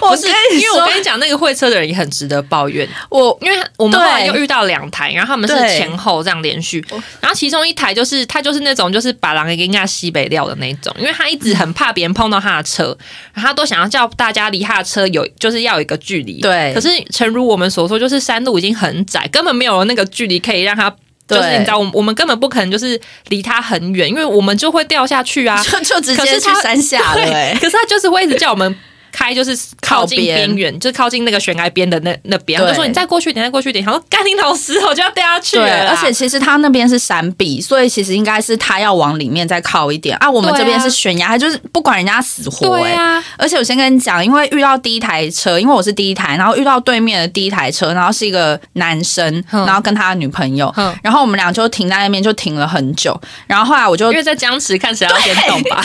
[0.01, 2.89] 我 不是因为我，跟你讲，那个会车的人也很值得抱怨。
[3.09, 6.85] 我因为我们后来对又遇到两台，然后他们是前后这样连续，
[7.21, 12.97] 然后其中一台就是他就是那种就是把狼给人家西北料的那种，因为他一直很怕别人碰到他的车，
[13.33, 16.41] 然后他都想要叫大家离他的车有就是要有一个距离。
[16.41, 20.95] 对可是诚如我们所说，就是山路已经很窄，根本没有那个距离可以让他。
[21.27, 25.63] 就是你知道，我们我们根本不可能就是离他很远，因为我们就会掉下去啊。
[25.65, 27.15] 就就直接去山下了。
[27.61, 28.77] 可是他就是会一直叫我们
[29.14, 32.61] 开，就是靠近边边缘，就是靠近那个悬崖边的那那边。
[32.61, 33.85] 他就说你再过去一点，再过去一点。
[33.85, 40.29] 他说干你老师，我就要掉下去了对，而且其实他那边是山壁，所以其实应该是他要往里面再靠一点啊。
[40.29, 53.18] 我们这边是悬崖，他就是不管人家死活、欸，对啊，而且我先跟你讲，因为遇到第一台车，因为我是第一台，然后遇到对面的第一台车，然后是一个男生，嗯然后跟他的女朋友，嗯然后我们俩就停在那边，就停了很久。
[53.46, 55.85] 然后后来我就因为在僵持，看谁要先动吧。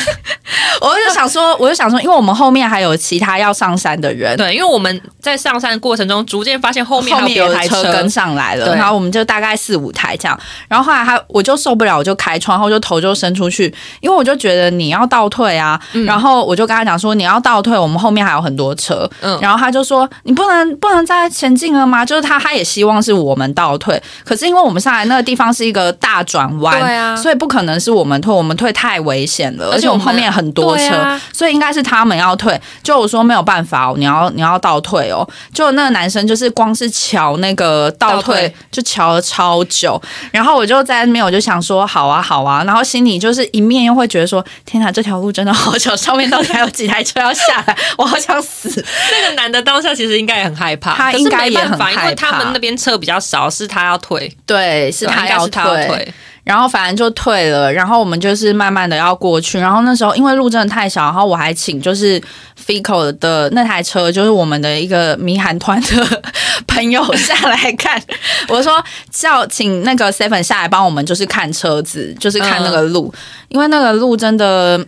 [0.81, 10.39] 我就想说，我就想说，因为我们后面还有其他要上山的人，对，因为我们在上山的过程中，逐渐发现后面后面有台车跟上来了，然后我们就大概四五台这样。
[10.69, 15.79] 然后后来他我就受不了，我就开窗后就头就伸出去，因为我就觉得你要倒退啊。
[16.05, 19.10] 然后我就跟他讲说，你要倒退，我们后面还有很多车。
[19.21, 22.05] 嗯然后他就说，你不能不能再前进了吗？
[22.05, 32.60] 就是他他也希望是我们倒退，可是因为我们上来那个地方是一个大转弯，对啊所以不可能是我们退，我们退太危险了，而且我们后面很多车，啊所以应该是他们要退。
[32.84, 35.28] 就我说没有办法哦，你要你要倒退哦。
[35.54, 38.36] 就那个男生就是光是瞧那个倒倒退。
[38.36, 40.00] 退就瞧了超久，
[40.32, 48.69] 然后我就在那边我就想说好啊好啊，然后心里就是一面又会觉得说天哪，这条路真的好久，上面到底还有几台车要下来， 我好想死。
[49.12, 56.13] 那个男的当下其实应该也很害怕，他应该也很害怕因为他们那边车比较少，是他要退，对，是他要退。
[56.45, 56.49] 退。
[56.49, 62.19] 然后反正就退了，然后我们就是慢慢的要过去，然后那时候因为路真的太小，然后我还请就是
[62.65, 66.21] Fico 的那台车，就是我们的一个迷韩团的
[66.65, 68.02] 朋友下来看，
[68.47, 73.13] 我说叫请那个 Seven 下来帮我们就是看车子，就是看那个路，
[73.49, 74.84] 因为那个路真的。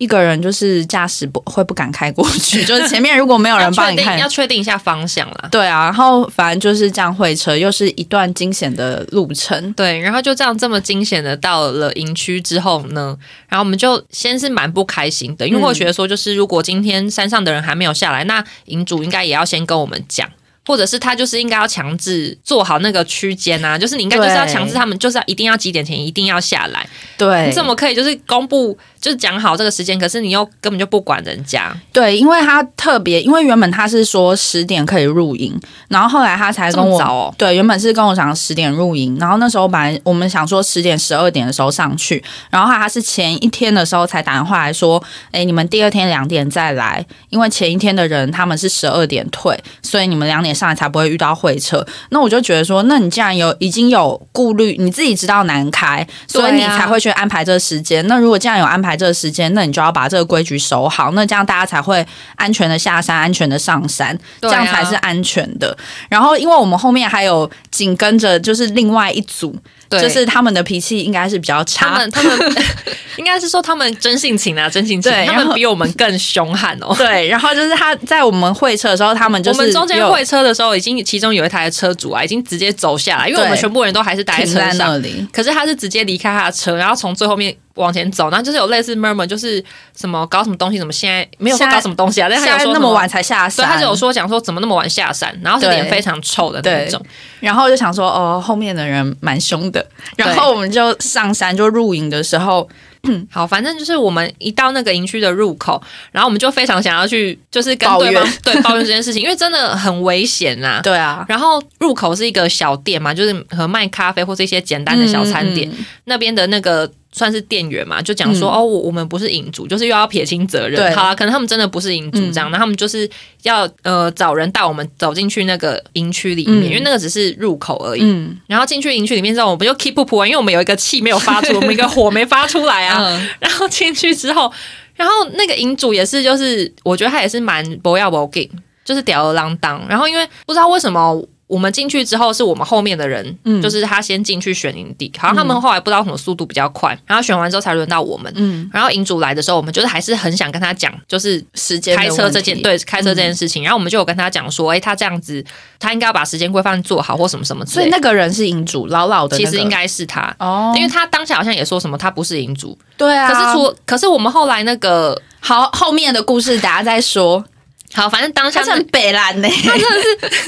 [0.00, 5.48] 一个人就是驾驶不会不敢开过去，就是前面如果没有人 帮你看要，确定一下方向啦。
[5.50, 9.70] 对啊，然后反正就是这样会车，又是一段惊险的路程。
[9.74, 13.14] 对，然后就这样这么惊险的到了营区之后呢，
[13.46, 20.26] 然后我们就先是蛮不开心的，因为嗯我觉得说，就是如果今天山上的人还没有下来，那营主应该也要先跟我们讲。
[20.66, 26.86] 或者是他就是应该要强制做好那个区间啊，就是你应该就是要强制他们，就是要一定要几点前一定要下来，
[27.16, 35.58] 对，你怎么可以就是公布就是讲好这个时间，可是你又根本就不管人家，对，因为他特别，因为原本他是说十点可以入营，
[35.88, 51.86] 然后后来他才跟我对，原本是跟我讲十点入营，然后那时候本来我们想说十点、十二点的时候上去，然后他是前一天的时候才打电话来说，哎，你们第二天两点再来，因为前一天的人他们是十二点退，所以你们两点上来才不会遇到会车。
[52.10, 58.06] 那我就觉得说，那你既然有已经有顾虑，你自己知道难开，所以你才会去安排这个时间。
[58.06, 65.76] 那如果既然有安排排这个时间，那你就要把这个规矩守好，那这样大家才会安全的下山，安全的上山，这样才是安全的。
[66.08, 69.54] 然后，因为我们后面还有紧跟着就是另外一组，
[69.90, 72.56] 就是他们的脾气应该是比较差他，们他们
[73.16, 76.92] 应该是说他们真性情啊，真性情，他们比我们更凶悍哦。
[76.98, 85.26] 对，然后就是他在我们会车的时候，他们就是我们中间会车的时候，已经其中有一台车主啊，已经直接走下来，因为我们全部人都还是待在车上，里。
[85.32, 89.62] 可是他是直接离开他的车，然后从最后面往前走，然后就是有类似 murmur，就是
[89.96, 97.00] 什么搞什么东西，什么现在没有说搞什么东西啊，但是他现有说那么晚才下对，山，他就有说讲说怎么那么晚下山，然后是对脸非常臭的那一种。
[97.40, 99.86] 然后就想说，哦，后面的人蛮凶的。
[100.16, 102.68] 然后我们就上山就入营的时候，
[103.30, 105.80] 好，反正就是我们一到那个营区的入口，
[106.12, 115.68] 然后我们就非常想要去，就是跟对方 对抱怨这件事情，因为真的很危险呐、对啊，然后入口是一个小店嘛，就是和卖咖啡或是一些简单的小餐点。
[115.70, 120.80] 嗯嗯那边的那个算是店员嘛，就讲说、嗯哦，我我们不是营主，就是又要撇清责任。
[120.80, 123.08] 对好了，可能他们真的不是营主这样，那、他们就是
[123.42, 128.00] 要呃找人带我们走进去那个营区里面，嗯因为那个只是入口而已。
[128.02, 133.04] 嗯然后进去营区里面之后，我们就 keep up 完，因为我们有一个气没有发出， 我们一个火没发出来啊。
[133.04, 134.52] 嗯然后进去之后，
[134.94, 138.48] 然后那个营主也是，就是我觉得他也是蛮不要不给，
[138.84, 139.84] 就是吊儿郎当。
[139.88, 141.20] 然后因为不知道为什么。
[141.50, 148.32] 我们进去之后，是我们后面的人，嗯就是他先进去选营地，好像他们后来不知道什么速度比较快，然后选完之后才轮到我们。
[148.36, 153.64] 嗯，然后营主来的时候，我们就是还是很想跟他讲，就是时间开车这件，对开车这件事情。
[153.64, 155.44] 然后我们就有跟他讲说，哎、他这样子，
[155.80, 157.88] 他应该要把时间规范做好，或什么什么之所以。
[157.90, 167.44] 那个人是营主，老老的、那个，其实应该是他，哦，因为他当下好像也说什么他不是营主，对啊，可是除可是我们后来那个好后面的故事大家再说。
[167.92, 169.48] 好，反正当下那他是很北蓝呢、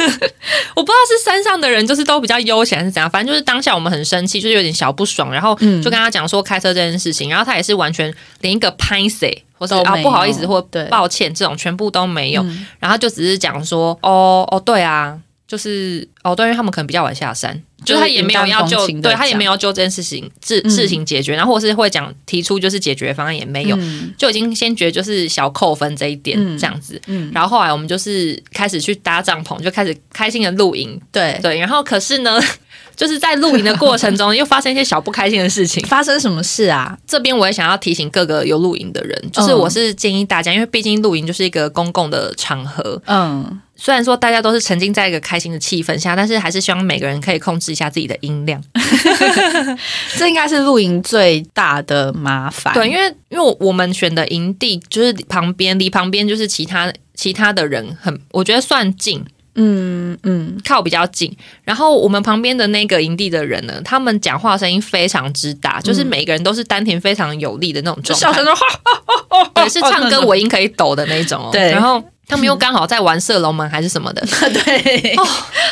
[0.74, 5.82] 我不知道是山上的人就是都比较悠闲还是怎样，反正就是当下我们很生气，就是有点小不爽，然后嗯。
[5.82, 12.66] 就跟他讲说开车这件事情，然后他也是完全连一个拍 say 或者啊不好意思或抱歉这种全部都没有，嗯。
[12.78, 17.60] 然后就只是讲说哦哦对啊，就是哦对，因为他们可能比较晚下山。
[17.84, 27.00] 就是他也没有要就对他也没有就这件事情事嗯事情解决，然后或是会讲提出就是解决方案也没有，嗯就已经先觉得就是小扣分这一点嗯这样子。
[27.06, 31.00] 嗯，然后后来我们就是开始去搭帐篷，就开始开心的露营。
[31.10, 32.40] 对，对，然后可是呢，
[32.96, 35.84] 就是在露营的过程中 又发生一些小不开心的事情。
[35.86, 36.96] 发生什么事啊？
[37.06, 48.62] 这边我也想要提醒各个有露营的人，就是嗯我是建议大家，因为毕竟露营就是一个公共的场合，嗯，虽然说大家都是沉浸在一个开心的气氛下，但是还是希望每个人可以控制一下自己的音量。
[50.16, 52.72] 这应该是露营最大的麻烦。
[52.74, 59.20] 对，因为因为我我们选的营地就是旁边离旁边就是其他其他的人很，我觉得算近，
[59.56, 71.50] 嗯嗯，靠比较近，然后我们旁边的那个营地的人呢，他们讲话声音非常之大，就是每个人都是丹田非常有力的那种状态就小声，说 对，是唱歌尾音可以抖的那种哦。
[71.50, 75.26] 对然后他们又刚好在玩射龙门还是什么的， 对，哦，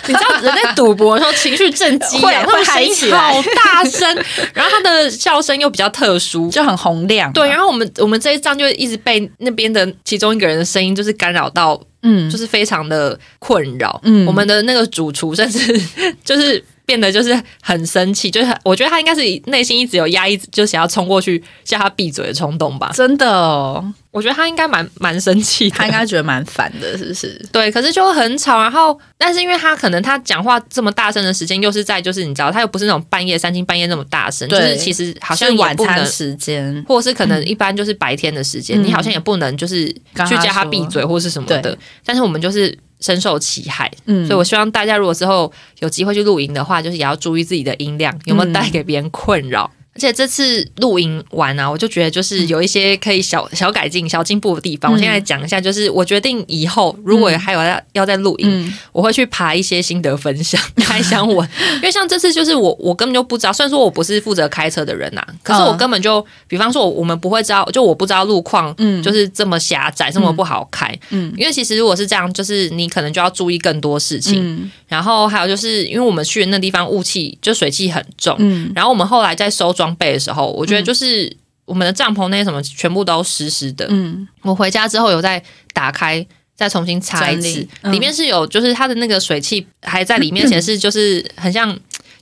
[0.07, 4.15] 你知道人在赌博的时候情绪正激 会会嗨起来好大声，
[4.53, 6.51] 然后他的笑声又比较特殊。
[6.51, 7.33] 就很洪亮。
[7.33, 13.99] 对，然后我们我们这一仗就一直被那边的其中一个人的声音就是干扰到，嗯就是非常的困扰。
[14.05, 15.81] 嗯我们的那个主厨甚至
[16.25, 22.91] 就是变得就是很生气，就是我觉得他应该是内心一直有压抑，就想要冲过去叫他闭嘴的冲动吧。
[22.93, 27.41] 真的哦，我觉得他应该蛮蛮生气，他应该觉得蛮烦的，是不是？
[27.53, 36.05] 对，可是就很吵，然后但是因为他可能他讲话这么大声的时间，又是在就是你知道他又不是那种半夜三更半夜那么大声，就是其实好像晚餐。
[36.05, 36.85] 时间。
[36.89, 41.79] 或者是可能一般就是白天的时间，嗯你好像也不能就是去叫他闭嘴或是什么的。
[42.05, 44.27] 但是我们就是深受其害，嗯。
[44.27, 49.71] 所以我希望大家如果之后有机会去露营的话，就是也要注意自己的音量有没有带给别人困扰。
[50.01, 54.91] 而且这次露营完啊，我就觉得就是有一些可以小小改进、小进步的地方。
[54.91, 54.95] 嗯。
[54.95, 58.75] 我现在讲一下，就是我决定以后如果还有要要在露营，嗯。
[58.93, 69.03] 我会去爬一些心得分享、 开箱文，因为像这次就是我我根本就不知道，虽然说我不是负责开车的人呐、可是我嗯根本就，比方说我我们不会知道，就我不知道路况嗯。
[69.03, 70.99] 就是这么狭窄，这么不好开。
[71.11, 71.31] 嗯。
[71.37, 74.41] 因为其实如果是这样，就是你可能就要注意更多事情。
[74.43, 74.71] 嗯。
[74.89, 78.73] 然后还有就是因为我们去的那地方雾气就水汽很重，嗯。
[78.75, 83.87] 然后我们后来在收装备的时候，我觉得就是我们的帐篷那些什么全部都湿湿的。
[83.91, 86.27] 嗯我回家之后有再打开。
[86.57, 91.75] 再重新擦一次，嗯里面是有，就是它的那个水汽还在里面，显示就是很像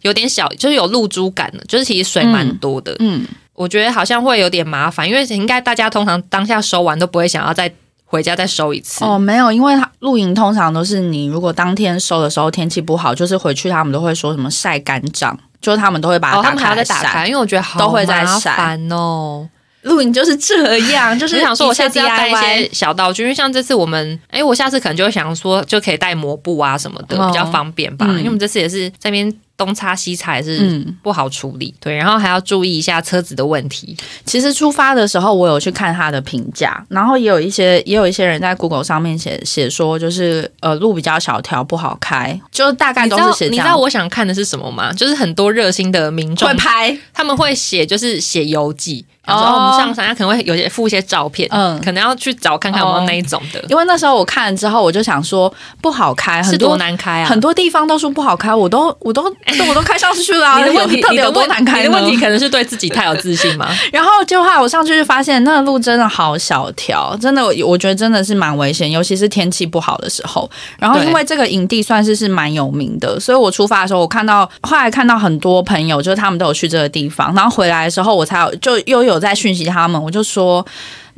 [0.02, 2.94] 有点小，就是有露珠感的，就是其实水蛮多的。
[3.00, 7.68] 嗯，我觉得好像会有点麻烦，因为应该大家通常当下收完都不会想要再
[8.04, 9.04] 回家再收一次。
[9.04, 16.76] 哦，没有，因为它露营通常都是你如果当天收的时候天气不好，就是回去他们都会说什么晒干帐，就是他们都会把它哦，打他们还要。
[16.76, 19.48] 再打开，因为我觉得好都会在晒麻烦哦。
[19.82, 28.04] 露营就是这样， 就是我想说，我下次要带一些小道具，因为像这次我们，哎、我下次可能就会想说，就可以带抹布啊什么的，哦比较方便吧。
[28.08, 31.74] 嗯因为我们这次也是在那边东擦西擦，也是嗯不好处理。
[31.80, 33.94] 对，然后还要注意一下车子的问题。
[34.24, 43.48] 其实出发的时候，我有去看他的评价，然后也有一些也有一些人在 Google 上面写写说，就是呃路比较小条，不好开，就大概都是写。
[43.48, 44.92] 你知道我想看的是什么吗？
[44.92, 57.26] 就是很多热心的民众会拍，他们会写，就是写游记，然后说、哦哦、我们上山，他可能会有些附一些照片，嗯可能要去找看看有没有那一种的，因为那时候我看了之后，我就想说不好开，是多很多难开啊！
[57.28, 59.24] 很多地方都说不好开，我都我都
[59.68, 63.68] 我都开上去了、啊， 你的问题，有到底有多难开呢你的问题可能是对自己太有自信吗？
[63.92, 70.48] 然后就后来我上去就发现那个路真的好小条，真的我觉得真的是蛮危险，尤其是天气不好的时候。
[70.78, 80.64] 然后因为这个营地算是是蛮有名的，所以我出发的时候，我看到后来看到很多朋友，就是他们都有去这个地方，然后回来的时候，我才有就又有我在讯息他们，我就说。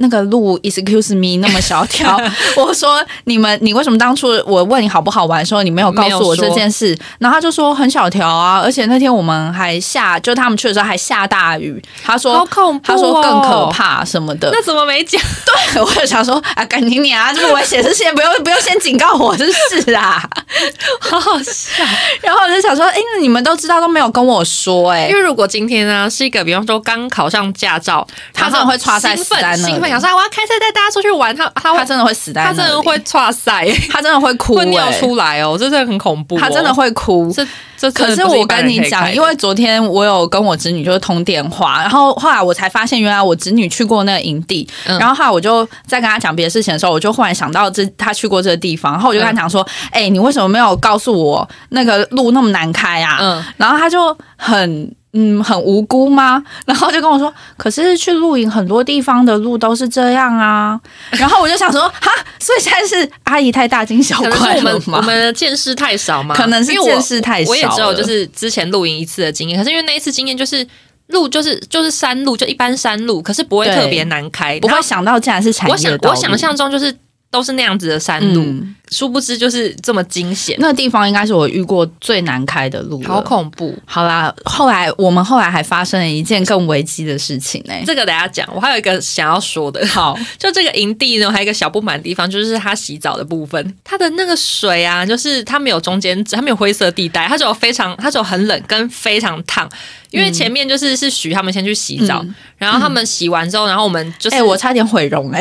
[0.00, 2.20] 那个路，excuse me，那么小条，
[2.58, 6.96] 我说你们，你为什么当初我问你好不好玩的时候，你没有告诉我这件事？
[7.18, 11.82] 然后他就说很小条啊，而且那天我们还下，就他们去的时候还下大雨。
[12.02, 13.60] 他说好恐怖、哦，他说更可。
[13.70, 15.20] 怕什么的，那怎么没讲？
[15.74, 20.20] 对，我就想说啊，赶紧你啊，这么危险的事情不用不用先警告我，真是啊。
[20.98, 21.84] 好好笑。
[22.22, 36.38] 然后我就想说，哎、那你们都知道都没有跟我说、哎因，为如果今天呢是一个，比方说刚考上驾照，他真的会唰塞兴死在兴奋，想说啊我要开车带大家出去玩，他他会他真的会死在，他真的会 唰塞，他真的会哭、会尿哎出来哦，这真的很恐怖、哦。
[36.40, 37.32] 他真的会哭。
[37.32, 37.44] 这
[37.76, 53.18] 这真可是我跟你讲，因为昨天我有跟我侄女就是通电话，然后后来我才发现，原来我侄女去过那个营地，嗯然后后来我就在跟她讲别的事情的时候，我就忽然想到这她去过这个地方，然后我就跟她讲说，哎、你为什么没有告诉我那个路那么难开啊？
[53.20, 54.94] 嗯然后她就很。
[55.12, 56.42] 嗯，很无辜吗？
[56.66, 60.80] 然后就跟我说，可是去露营很多地方的路都是这样啊。
[61.12, 65.02] 然后我就想说，哈，所以现在是阿姨太大惊小怪了我们我？
[65.02, 70.64] 们的见识太少嘛，可能是见识太少我也只有就是之前露营一次的经验，可是因为那一次经验就是
[71.08, 76.96] 路就是就是山路，就一般山路，可是不会特别难开，不会想到竟然是产业我想我想象中就是
[77.30, 78.76] 都是那样子的山路，嗯。
[78.90, 83.72] 殊不知就是这么惊险，那个地方应该是我遇过最难开的路好恐怖。
[83.84, 89.86] 好啦，后来我们后来还发生了一件更危机的事情呢、这个等下讲，我还有一个想要说的。
[89.86, 99.70] 好， 就这个营地呢，还有一个小不满的地方，就是它洗澡的部分，它的那个水啊，就是它没有中间值，它没有灰色地带，它只有非常，它只有很冷跟非常烫。
[100.10, 102.34] 因为前面就是是许他们先去洗澡，嗯。
[102.58, 105.40] 然后他们洗完之后，然后我们就是、哎、我差点毁容哎、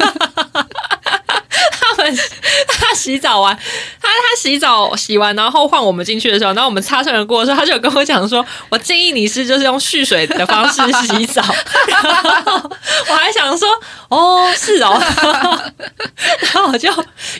[0.00, 0.03] 他
[2.68, 3.58] 他洗澡完，
[4.36, 11.42] 洗澡洗完，然后换我们进去的时候，然后我们擦身而过的时候，他就有跟我讲说，我建议你是就是用蓄水的方式洗澡。
[13.08, 13.68] 我还想说，
[14.08, 15.00] 哦，是哦。
[16.40, 16.88] 然后我就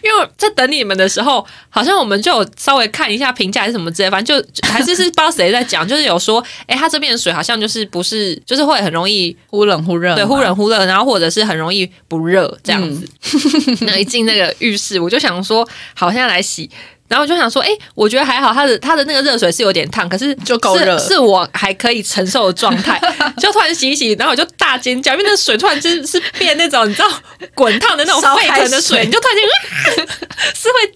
[0.02, 10.54] 因为我在等你们的时候，好像我们就有稍微看一下评价还是什么之类，反正就还是是不知道谁在讲，就是有说，哎，他这边的水好像就是不是，就是会很容易忽冷忽热，对，忽冷。
[10.54, 13.04] 忽热，然后或者是很容易不热这样子。
[13.84, 16.70] 那一进那个浴室，我就想说，好，现在来洗。
[17.06, 23.00] 然后我就想说，哎、我觉得还好，它的它的那个热水是有点烫，可是就够热是是我还可以承受的状态。
[23.38, 27.08] 就突然洗一洗，然后我就大尖叫，因为那水突然间是变那种你知道
[27.54, 30.16] 滚烫的那种沸腾的水水，你就突然间、啊
[30.54, 30.92] 是会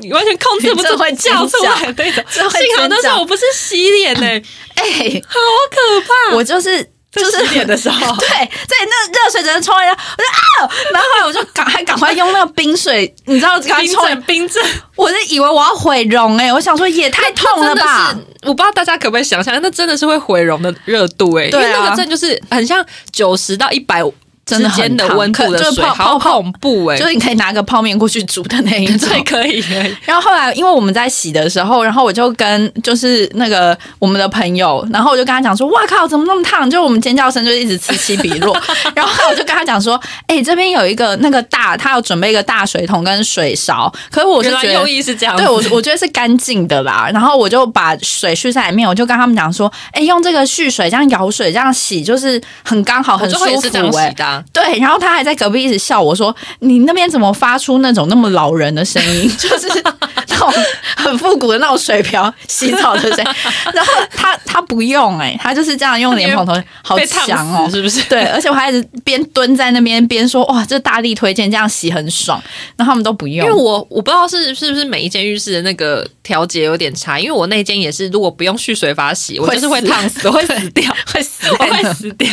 [0.00, 2.24] 你完全控制不住会叫出叫来的那种。
[2.50, 4.26] 幸好那时候我不是洗脸呢、
[4.74, 5.38] 哎、好
[5.70, 6.00] 可
[6.30, 6.36] 怕！
[6.36, 14.62] 我就是就是洗脸的时候， 对，在那热水只能冲一下，我就啊，然后后来我就赶快赶快用那个冰水，你知道，赶快冰冲，镇冰镇。
[14.96, 24.12] 我是以为我要毁容哎、我想说也太痛了吧，，我不知道大家可不可以想象，那真的是会毁容的热度哎、对啊因为那个真的就是很像九十到一百之
[24.44, 29.08] 真的很间的温度的水，就是泡好恐怖哎、就是你可以拿个泡面过去煮的那一种。
[29.08, 29.64] 对，可以。
[30.04, 38.56] 然后后来，因为我们在洗的时候，然后我就跟就是那个我们的朋友，然后我就跟他讲说：“哇靠，怎么那么烫？”就我们尖叫声就一直此起彼落。
[38.94, 47.08] 然后我就跟他讲说：“哎、这边有一个那个大，他要准备一个大水桶跟水勺，可是我是觉得用意是这样，对我，我觉得是干净的啦。
[47.12, 53.82] 然后我就把水蓄在里面，我就跟他们讲说：“哎、用这个蓄水这样舀水这样洗，就是很刚好，很舒服、这的
[54.32, 59.68] 啊、对，然后他还在隔壁一直笑我说：“你那边怎么发出那种那么老人的声音？” 就是，
[60.28, 60.52] 那种
[60.96, 63.32] 很复古的那种水瓢洗澡的声音，
[63.74, 68.02] 然后他他不用哎、他就是这样用莲蓬头，好强哦死，是不是？
[68.08, 72.42] 对，而且我还一直边蹲在那边边说哇，这大力推荐，这样洗很爽，
[72.76, 82.28] 然后他们都不用，因为我我不知道是是不是每一间浴室的那个调节有点差，因为我那间也是，如果不用蓄水法洗，我就是会烫死，会死掉，会死我会死掉。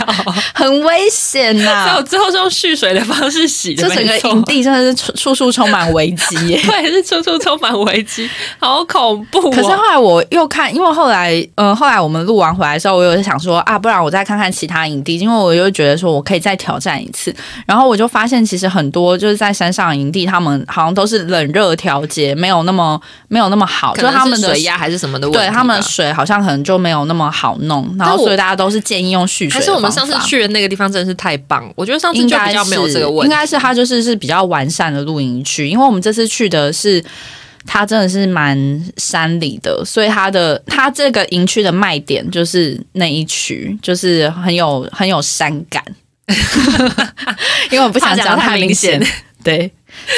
[0.54, 6.62] 很危险呐、 所以我最后是用蓄水的方式洗的，这整个营地真的是处处处充满危机耶。
[6.64, 8.30] 对是处处充满危机，
[8.60, 9.52] 好恐怖、哦。
[9.52, 17.34] 可是后来我又看，因为后来，呃，后来我们录完回来的时候，我有想说啊，不然我再看看其他营地，因为我又觉得说我可以再挑战一次。
[17.66, 33.32] 然后我就发现，其实很多就是在山上营地，他们好像都是冷热调节，没有那么没有那么好，可能就他们的是水压还是什么的问题，对他们水好像可能就没有那么好弄，然后所以大家都是建议用蓄水还的是我们上次去的那个地方真的是太棒，我觉得上次应该就比较没有是这个问题。
[33.32, 37.04] 应该是它就是是比较完善的露营区，因为我们这次去的是。
[37.66, 38.58] 它真的是蛮
[38.96, 45.84] 山里的，所以它的它这个营区的卖点就是那一区，就是很有很有山感。
[47.70, 49.00] 因为我不想讲太明显，
[49.44, 49.70] 对，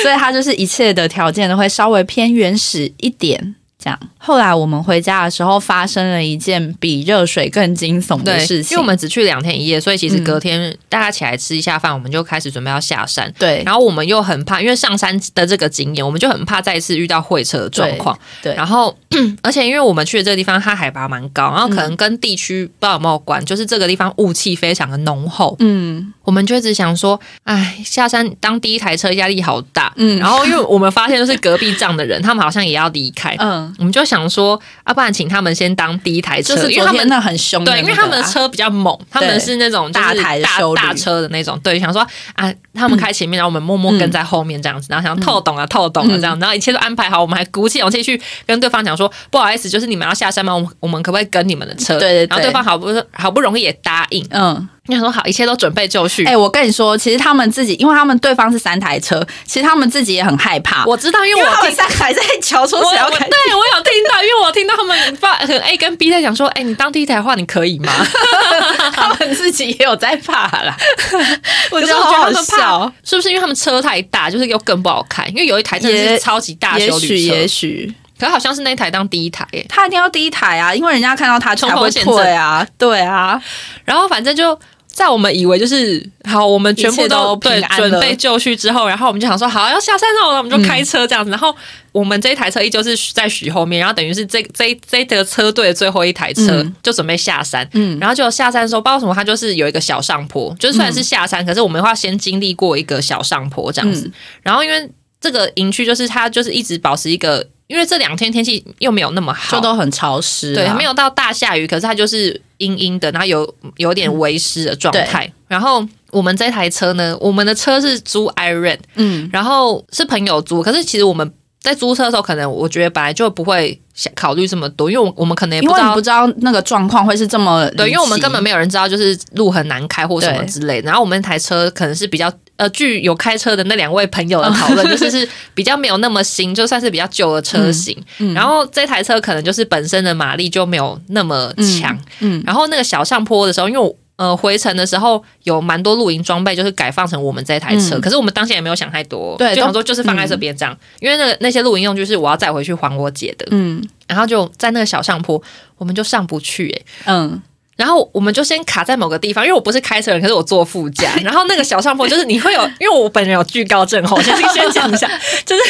[0.03, 3.55] 所以它就是一切的条件都会稍微偏原始一点。
[3.83, 8.71] 这样，后来我们回家的时候，发生了一件比热水更惊悚的，事情。
[8.71, 13.33] 因为我们只去两天一夜，所以其实嗯隔天大家起来吃一下饭，我们就开始准备要下山。
[13.39, 18.17] 对然后我们又很怕，因为上山的这个经验，我们就很怕再次遇到会车的状况。
[18.43, 18.95] 对，然后，
[19.41, 25.55] 而且因为我们去的这个地方，它海拔蛮高，然后可能跟地区不知道有没有关，就是这个地方雾气非常的浓厚。
[25.59, 29.91] 嗯我们就一直想说，哎，下山当第一台车压力好大。
[29.95, 41.59] 嗯然后因为我们发现，就是隔壁站的人，他们好像也要离开，嗯，我们就想说，要、不然请他们先当第一台车，就是因为他们那很凶的对，那个啊，因为他们的车比较猛，他们是那种大台大大车的那种。
[41.63, 50.53] 对，想说啊，他们开前面，然后我们默默跟在后面这样子，然后想透懂啊，透懂啊这样，然后一切都安排好，我们还鼓起勇气去跟对方讲说，不好意思，就是你们要下山吗？
[50.55, 51.99] 我们我们可不可以跟你们的车？
[51.99, 52.29] 对对对。
[52.29, 56.25] 然后对方好不好不容易也答应，嗯，你想说好，一切都准备就绪。
[56.25, 60.83] 哎、我跟你说，其实他们自己，因为他们对方是三台车，其实他们自己也很害怕。
[60.85, 61.71] 我知道，因因为我听。
[61.71, 67.93] 三还在瞧说我谁要开对我有听到，因为我听到他们发很 A 跟 B 在讲说，哎、你当第一台的话，你可以吗？
[68.91, 70.75] 他们自己也有在怕啦。
[71.69, 75.25] 我觉得好笑，，是不是因为他们车太大，就是又更不好开？
[75.27, 79.65] 因为有一台真的是超级大也修旅车许也，许可好像是那一台当第一台耶。
[79.67, 83.41] 他一定要第一台啊，因为人家看到他才会退啊，对啊，
[83.85, 84.59] 然后反正就
[84.91, 91.31] 在我们以为就是好，我们全部都对准备就绪之后，然后我们就想说好要下山了，我们就开车这样子。
[91.31, 91.55] 然后
[91.93, 97.67] 我们这一台车依旧是在许后面，然后等于是这这这个车队的最后一台车、嗯就准备下山。
[97.73, 104.07] 嗯然后就下山的时候，不知道为什么它就是有一个小上坡，就是虽然是下山，可是我们要先经历过一个小上坡这样子。
[104.07, 104.13] 嗯
[104.43, 104.89] 然后因为
[105.21, 115.31] 这个营区就是它就是一直保持一个，因为这两天天气又没有那么好，就都很潮湿啊，对，没有到大下雨，可是它就是阴阴的，然后有有点微湿的状态。
[115.47, 119.29] 然后我们这台车呢，我们的车是租 iRent，嗯。
[119.31, 126.01] 然后是朋友租，可是其实我们在租车的时候，可能我觉得本来就不会想考虑这么多，因为我我们可能也不知道不。
[126.01, 130.81] 知道那个状况会是这么对，因为我们根本没有人知道，就是路很难开或什么之类。
[130.81, 137.95] 然后我们那台车可能是比较呃，据有开车的那两位朋友的讨论， 就是是比较没有那么新，就算是比较旧的车型。
[138.17, 153.83] 嗯然后这台车可能就是本身的马力就没有那么强，嗯然后那个小上坡的时候，因为我呃回程的时候有蛮多露营装备，就是改放成我们这台车，嗯可是我们当下也没有想太多，对都就想说就是放在这边这样，因为那个那些露营用具是我要载回去还我姐的，嗯。
[154.07, 155.41] 然后就在那个小上坡，
[155.77, 157.41] 我们就上不去、欸，嗯，
[157.81, 161.11] 然后我们就先卡在某个地方，因为我不是开车人，可是我坐副驾。
[161.25, 165.09] 然后那个小上坡就是你会有，因为我本人有惧高症候，我先先讲一下，
[165.43, 165.61] 就是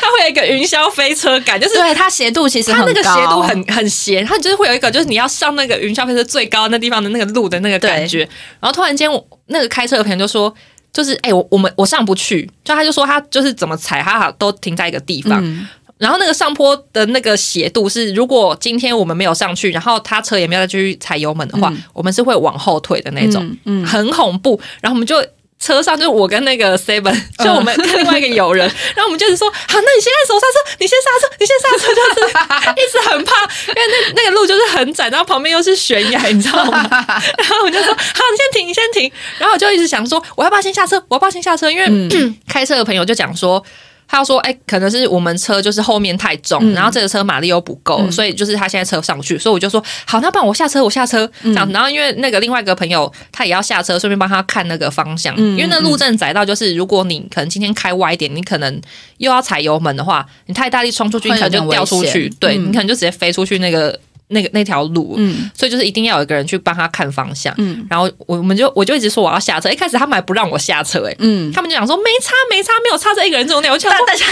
[0.00, 8.20] 它会有一个云霄飞车感，就是对，它斜度其实它那个斜度很很斜，它就是会有一个就是你要上那个云霄飞车最高那地方的那个路的那个感觉。
[8.60, 10.54] 然后突然间我那个开车的朋友就说。
[10.92, 15.68] 就是哎、我我们我上不去，就他就说他就是怎么踩，他好都停在一个地方，嗯
[15.98, 24.60] 然后那个上坡的那个斜度是，如果今天我们没有上去，然后他车也没有再继续踩油门的话，嗯我们是会往后退的那种，嗯嗯很恐怖。
[24.82, 25.24] 然后我们就
[25.58, 33.82] 车上就我跟那个 Seven，就我们跟另外一个友人， 然后我们就是说，好，那你现在手刹车，你先刹车，你先刹车，就是一直很怕，因为
[34.14, 36.76] 那那个路就是很窄，然后旁边又是悬崖，你知道吗？
[36.92, 39.10] 然后我就说，好，你先停，你先停。
[39.38, 41.02] 然后我就一直想说，我要不要先下车？
[41.08, 41.70] 我要不要先下车？
[41.70, 43.64] 因为、嗯 开车的朋友就讲说。
[44.08, 58.80] 他说：“哎、可能是我们车就是后面太重，嗯然后这个车马力又不够，嗯所以就是他现在车上不去。”所以我就说：“好，那不然我下车，我下车。”这样，然后因为那个另外一个朋友他也要下车，顺便帮他看那个方向，嗯因为那路正窄到就是如果你可能今天开歪一点，你可能
[59.18, 63.98] 又要踩油门的话，你太大力冲出去，你可能就掉出去，对、嗯你可能就直接飞出去那个
[64.28, 65.14] 那个那条路。
[65.16, 65.50] 嗯。
[65.54, 67.86] 所以就是一定要有一个人去帮他看方向，嗯。
[67.90, 74.24] 然后我们就我就一直说我要下车，一开始他们还不让我下车、欸，嗯，他们就讲说没差没差，没有差这一个人这种鸟，我想大家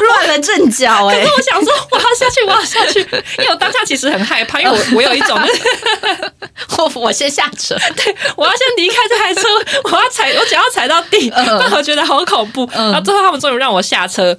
[0.00, 3.00] 乱了阵脚哎、 我想说我要下去，我要下去，
[3.38, 9.42] 因为我当下其实很害怕，因为我我有一种就 是我我先下车，对我要先离开这台车，
[9.84, 11.44] 我要踩，我脚要踩到地，嗯。
[11.44, 12.68] 不然我觉得好恐怖。
[12.72, 12.86] 嗯。
[12.86, 14.36] 然后最后他们终于让我下车，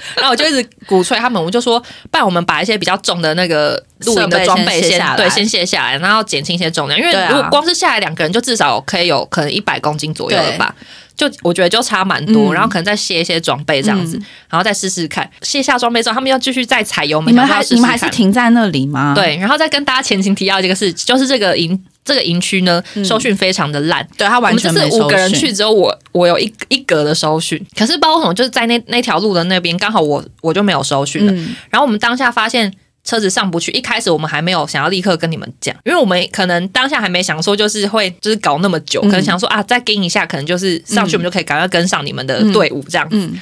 [0.16, 1.78] 然后我就一直鼓吹他们，我就说，
[2.10, 10.74] 不然我们把一些比较重的那个露营的装备先先卸下来对先卸下来，然后减轻一些重量，因为如果光是下来两个人，就至少可以有可能一百公斤左右了吧。
[11.18, 15.28] 就我觉得就差蛮多，嗯然后可能再卸一些装备这样子，嗯然后再试试看。
[15.42, 24.06] 卸下装备之后，他们要继续再踩油门，你们还然后要试试你们还是停在那里吗？，对，然后再跟大家前情提要这个事，就是这个营这个营区呢，收讯非常的烂。
[24.16, 31.32] 对他完全没这次五个人去，只有我我有一一格的收讯，可是不知道为什么，就是在那那条路的那边，刚好我我就没有收讯了。
[31.32, 32.72] 嗯然后我们当下发现
[33.08, 43.08] 车子上不去，一开始我们还没有想要立刻跟你们讲，因为我们可能当下还没想说就是会就是搞那么久，嗯可能想说啊再跟一下，可能就是上去我们就可以赶快跟上你们的嗯队伍这样。
[43.10, 43.40] 嗯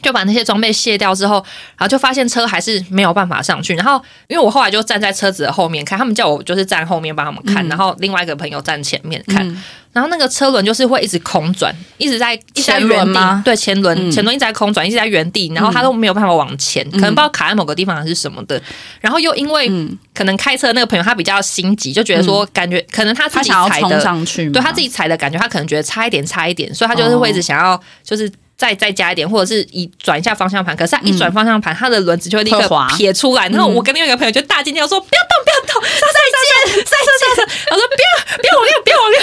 [0.00, 1.34] 就把那些装备卸掉之后，
[1.76, 3.74] 然后就发现车还是没有办法上去。
[3.74, 7.68] 然后因为我后来就站在车子的后面看，他们叫我就是站后面帮他们看，嗯。
[7.68, 9.46] 然后另外一个朋友站前面看。
[9.48, 9.62] 嗯。
[9.92, 14.10] 然后那个车轮就是会一直空转，一直在一直在前轮原地吗，对，前轮、嗯。
[14.10, 18.60] 前轮一直在空转，一直在原地，然后它都没有办法往前，可能不知道卡在某个地方还是什么的。
[19.02, 28.32] 然后又因为嗯，可能开车的那个朋友他比较心急，就觉得说感觉、可能他自己踩的，上去，对他自己踩的感觉，他可能觉得差一点，差一点，所以他就是会一直想要就是。
[28.56, 33.48] 再再加一点，或者是一转一下方向盘，可是他一转方向盘，他的轮子就会立刻滑撇出来。
[33.48, 36.96] 然后我跟另外一个朋友就大尖叫说：“不要动，不要动，再见，再
[37.36, 39.18] 见！”他说：“不要，不要往右，不要往右。”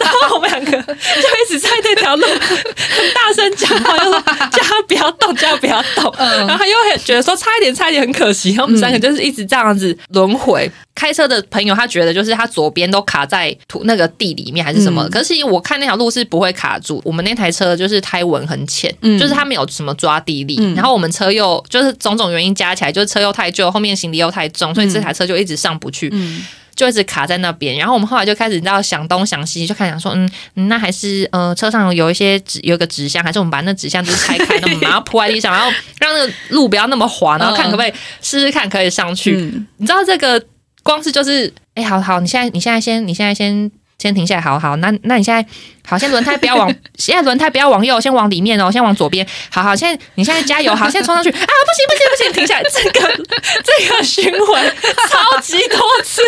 [0.00, 4.20] 然后我们两个就一直在那条路很大声讲话，就说
[4.50, 6.12] 叫他不要动，叫他不要动。
[6.18, 8.50] 然后他又很觉得说差一点，差一点很可惜。
[8.50, 10.70] 然后我们三个就是一直这样子轮回。
[10.92, 17.00] 开车的朋友他觉得就是他左边都卡在土那个地里面还是什么，嗯可是我看那条路是不会卡住。
[17.06, 20.58] 我们那台车就是胎纹很浅，嗯就是它没有什么抓地力。
[20.60, 26.10] 嗯然后我们车又就是种种原因加起来，就是车又太旧，后面行李又太重，所以这台车就一直上不去。
[26.12, 26.44] 嗯
[26.80, 27.76] 就一直卡在那边。
[27.76, 39.36] 然后我们后来就开始你知道想东想西，就开始想说，嗯，嗯那还是呃车上有一些纸有一个纸箱，还是我们把那纸箱就是拆开，那我们把它铺在地上，然后让那个路不要那么滑，然后看可不可以试试看可以上去。
[39.36, 40.42] 嗯你知道这个
[40.82, 43.70] 光是就是，哎、好好，你现在你现在先你现在先。
[44.00, 45.46] 先停下来，好好，那那你现在
[45.86, 49.26] 好，现在轮胎不要往，现在轮胎不要往右，先往里面哦，先往左边。
[49.50, 51.34] 好好，现在你现在加油，好，现在冲上去啊！
[51.36, 51.44] 不
[51.76, 53.24] 行不行不行，停下来，这个
[53.62, 54.74] 这个循环
[55.10, 56.22] 超级多次，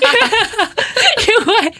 [0.00, 0.18] 因为
[1.28, 1.72] 因为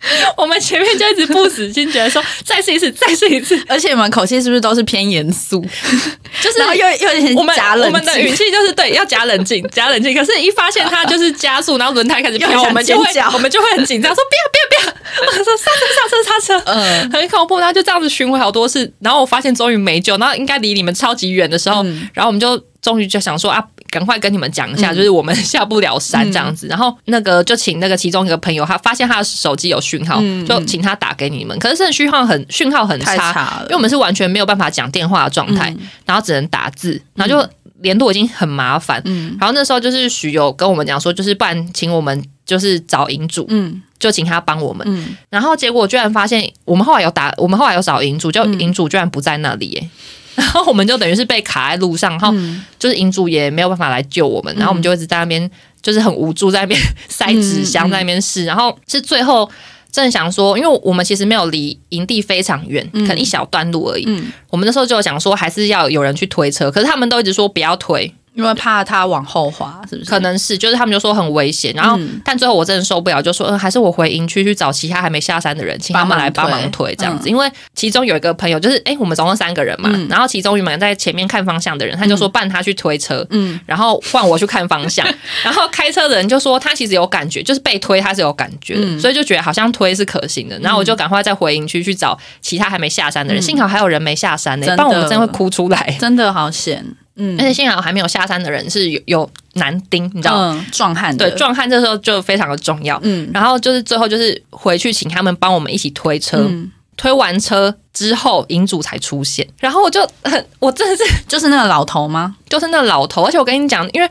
[0.36, 5.60] 我们前面就一直不死心，觉得说再试一次，再试一次，而且你们口气是不是都是偏严肃？
[6.40, 10.14] 就是然后又又有点我们假冷我们的语，气就是对，要假冷静，假冷静。
[10.14, 15.26] 可是，一发现他就是加速，然后轮胎开始飘，我们就会我们就会很紧张，说不要不要不要！
[15.26, 17.58] 我说刹车刹车刹车，嗯很恐怖。
[17.58, 24.96] 然后就这样子巡回好多次，然后我发现终于没救，然后应该离你们超级远的时候，嗯然后我们就终于就想说啊，赶快跟你们讲一下，嗯。
[24.96, 26.66] 就是我们下不了山这样子。
[26.66, 31.58] 然后那个就请那个其中一个朋友，他发现他的手机有讯号，嗯就请他打给你们。
[31.58, 35.88] 可是这讯号很讯号很差，差因为我们是完全没有办法讲电话的状态，嗯。
[36.04, 37.48] 然后只能打字，然后就
[37.80, 39.00] 联络已经很麻烦。
[39.04, 39.36] 嗯。
[39.38, 44.84] 然后那时候就是许有跟我们讲说，就是不然请我们就是找银主，嗯就请他帮我们。
[44.90, 48.58] 嗯，然后结果居然发现，我们后来有打，我们后来有找银主，就嗯。
[48.58, 49.90] 营主居然不在那里耶。
[50.36, 52.64] 然后我们就等于是被卡在路上，然后嗯。
[52.78, 55.48] 就是银主也没有办法来救我们，然后我们就一直在那边
[55.82, 59.48] 就是很无助，在那边塞纸箱，嗯在那边试，然后是最后
[59.92, 64.04] 真的想说，因为我们其实没有离营地非常远，可能一小段路而已。
[64.06, 64.32] 嗯。
[64.48, 70.10] 我们那时候就想说，还是要有人去推车，可是他们都一直说不要推，因为怕他往后滑，是不是？
[70.10, 72.20] 可能是就是他们就说很危险，然后、嗯。
[72.24, 77.28] 但最后我真的受不了，就说嗯，还是我回营区去找其他还没下山的人，请他们来帮帮忙忙推推这样子。
[77.28, 80.06] 因为其中有一个朋友就是哎、诶我们总共三个人嘛，嗯。
[80.08, 83.58] 然后其中一个在前面看方向的人，他就说伴他去推车，嗯。
[83.66, 85.06] 然后换我去看方向，
[85.42, 89.00] 然后开车的人就说他其实有感觉，就是被推他是有感觉的，嗯。
[89.00, 90.58] 所以就觉得好像推是可行的。
[90.60, 93.44] 然后我就赶快再回营区去找其他还没下山的人，嗯。
[93.44, 95.96] 幸好还有人没下山呢、不然我们真的会哭出来。
[95.98, 96.84] 真的好险，
[97.16, 97.38] 嗯。
[97.38, 100.56] 而且幸好还没有下山的人是有有男丁，你知道？
[100.72, 101.30] 壮汉的。
[101.30, 102.98] 对，壮汉这时候就非常的重要。
[103.02, 103.30] 嗯。
[103.32, 106.70] 然后就是最后就是回去请他们帮我们一起推车，嗯。
[106.96, 112.36] 推完车之后，银主才出现，然后我就很，我真的是就是那个老头吗？
[112.46, 114.10] 就是那个老头，而且我跟你讲，因为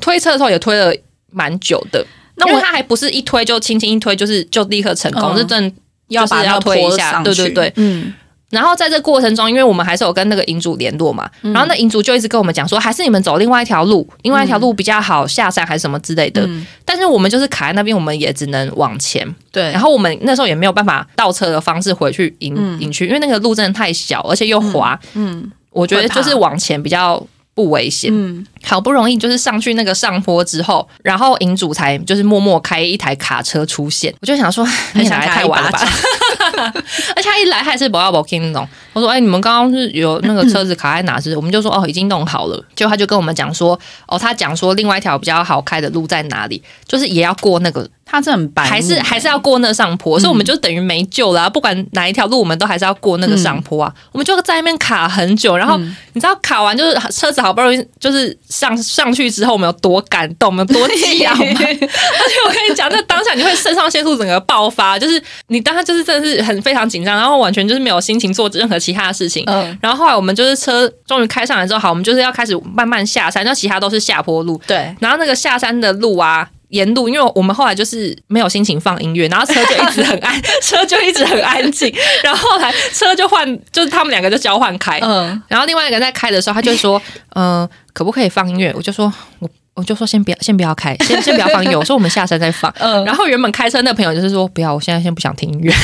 [0.00, 0.90] 推车的时候也推了
[1.30, 2.02] 蛮久的，
[2.36, 5.36] 那我他还不是一推就轻轻一推，就是就立刻成功，嗯。
[5.36, 7.22] 是真的就是要要把要推一下。
[7.22, 7.70] 对对对。
[7.76, 8.10] 嗯，
[8.50, 16.42] 然后在这过程中，因为我们还是有跟那个银主联络嘛，然后那银主就一直跟我们讲说，还是你们走另外一条路，另外一条路比较好下山还是什么之类的。
[16.46, 16.66] 嗯。
[16.84, 19.26] 但是我们就是卡在那边，我们也只能往前。
[19.52, 24.98] 对，然后我们那时候也没有办法倒车的方式回去营营区，因为那个路真的太小，而且又滑。
[25.14, 25.50] 嗯。
[25.70, 27.24] 我觉得就是往前比较
[27.54, 28.10] 不危险。
[28.12, 35.80] 嗯，好不容易就是上去那个上坡之后，然后营主才就是默默开一台卡车出现，我就想说，很想你来太晚了吧？
[37.16, 38.68] 而且他一来他还是不要不听那种。
[38.92, 41.20] 我说，哎、你们刚刚是有那个车子卡在哪？
[41.20, 41.36] 是？
[41.36, 42.64] 我们就说，哦，已经弄好了。
[42.74, 51.48] 结果他就跟我们讲说，哦，他讲说另外一条比较好开的路在哪里，就是也要过那个，他这很白目，还是还是要过那上坡，所以我们就等于没救了、啊。
[51.48, 53.94] 不管哪一条路，我们都还是要过那个上坡啊。
[54.10, 61.44] 我们就在那边卡很久，然后你知道卡完就是车子好不容易就是上上去之后，我们有多感动，我们有多激昂吗？
[61.62, 69.44] 而且我跟你讲，那当下你会肾上腺素整个爆发，就是你当下就是真的是很非常紧张，然后完全就是没有心情做任何其他的事情。
[69.46, 76.48] 嗯然后后来我们就是车终于开上来之后，好，我们就是要开始慢慢下山，然后其他都是下坡路，对，然后那个下山的路啊。
[76.70, 81.92] 沿路，因为我们后来就是没有心情放音乐，然后车就一直很安， 车就一直很安静。
[82.22, 84.98] 然后后来车就换，就是他们两个就交换开。
[85.00, 87.00] 嗯，然后另外一个人在开的时候，他就说
[87.34, 95.72] ：“嗯、可不可以放音乐？”我就说：“我我就说先不要，先不要开，先 先不要放音乐。”我说：“我们下山再放。”嗯然后原本开车那朋友就是说：“不要，我现在先不想听音乐。”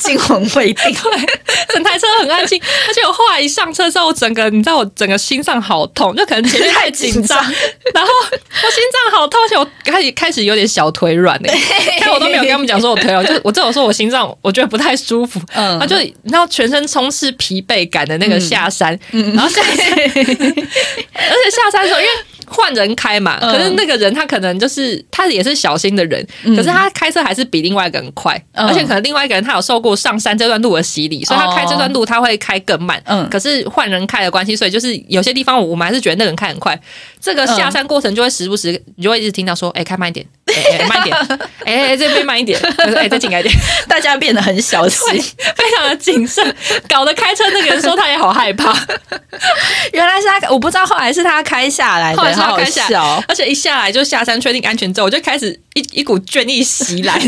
[0.00, 1.26] 惊魂未定， 对
[1.72, 7.38] 整台车很安静，而且我后来一上车之后，我整个你知道我整个心脏好痛，就可能前面太紧张，
[7.94, 11.58] 然后我心脏好痛，而且我开始开始有点小腿软哎、
[12.00, 22.12] 但我都没有跟他们讲说我腿软，就我只有说我心脏我觉得不太舒服，嗯然后就然后全身充斥疲惫感的那个下山，然后下山，而且下山的时候因为。
[22.50, 23.52] 换人开嘛，嗯。
[23.52, 28.66] 可是那个人他可能就是他也是小心的人，可是他开车还是比另外一个人快，嗯。
[28.66, 33.00] 而且可能另外一个人他有受过上山这段路的洗礼，所以他开这段路他会开更慢。
[33.06, 33.28] 嗯。
[33.28, 36.78] 可是换人开的关系，所以就是有些地方我们还是觉得那个人开很快。
[37.20, 40.24] 这个下山过程就会时不时你就会一直听到说：“哎、开慢一点，
[40.64, 41.16] 哎、哎慢一点，
[41.64, 43.54] 哎、哎这边慢一点，哎、再进来一点。”
[43.88, 45.22] 大家变得很小心。
[45.56, 46.54] 非常的谨慎，
[46.88, 48.72] 搞得开车那个人说他也好害怕，
[49.92, 52.86] 原来是他，我不知道后来是他开下来的，后来是他开下
[53.28, 57.20] 而且一下来就下山确定安全之后，我就开始一一股倦意袭来，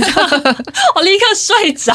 [0.95, 1.93] 我立刻睡着，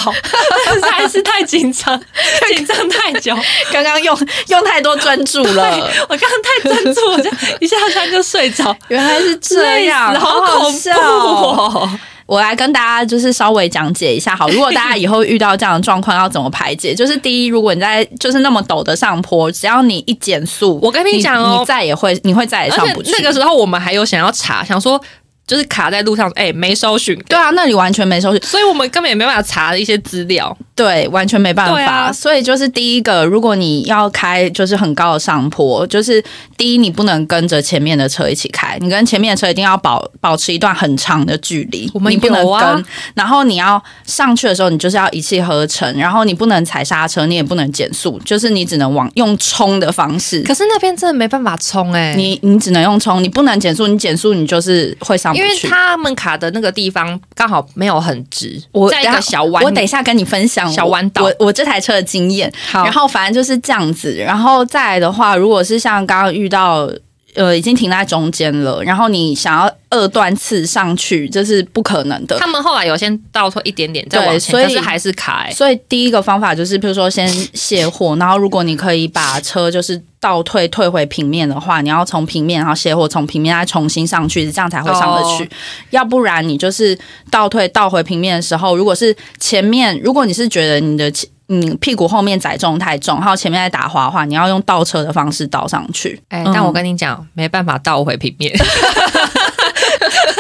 [0.74, 2.00] 实在是太紧张，
[2.48, 3.36] 紧张太久，
[3.72, 4.18] 刚刚用
[4.48, 7.30] 用太多专注了，我刚刚太专注，我就
[7.60, 10.94] 一下山就睡着，原来是这样，好好恐怖笑
[11.26, 11.90] 哦！
[12.26, 16.94] 我来跟大家就是稍微讲解一下，好，如果大家以后遇到这样的状况，要怎么排解？
[16.96, 23.12] 就是第一，如果你在就是那么陡的上坡，只要你一减速，我跟你讲哦你再也会你会再也上不去。
[23.12, 25.00] 那个时候我们还有想要查，想说
[25.48, 30.56] 就是卡在路上，哎、没搜寻，对啊，那里完全没收寻，所以我们根本也没办法查一些资料。
[30.74, 31.82] 对，完全没办法。
[31.82, 36.22] 啊所以就是第一个，如果你要开就是很高的上坡，就是
[36.58, 42.86] 第一你不能跟着前面的车一起开，你跟前面的车一定要保保持一段很长的距离，我们你不能跟。
[43.14, 50.42] 然后你要上去的时候，你就是要一气呵成，然后你不能踩刹车，你也不能减速，就是你只能往用冲的方式。
[50.44, 55.50] 可是那边真的没办法冲哎、你你只能用冲，你不能减速，你减速你就是会上不因为。
[55.68, 62.52] 他们卡的那个地方刚好没有很直，在一我等下个小弯，我等一下跟你分享小弯道我我我这台车的经验。
[62.70, 66.90] 好然后反正就是这样子，然后再来的话，如果是像刚刚遇到。
[67.36, 72.38] 呃，已经停在中间了，然后你想要二段刺上去，这是不可能的。
[72.40, 75.52] 他们后来有先倒退一点点再往前，对所以可是还是卡、欸。
[75.52, 85.44] 所以第一个方法就是，比如说先卸货，然后如果你可以把车就是倒退退回平面的话，你要从平面然后卸货，从平面再重新上去，这样才会上得去。
[85.44, 85.48] 哦
[85.92, 86.98] 要不然你就是
[87.30, 91.12] 倒退倒回平面的时候，如果是前面，如果你是觉得你的
[91.48, 96.22] 前你屁股后面载重太重，还有前面在打滑的话，你要用倒车的方式倒上去。
[96.30, 98.52] 哎、嗯但我跟你讲，没办法倒回平面，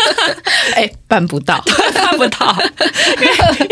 [0.75, 1.63] 哎、办不到。
[1.93, 2.55] 办不到。
[3.21, 3.69] 因为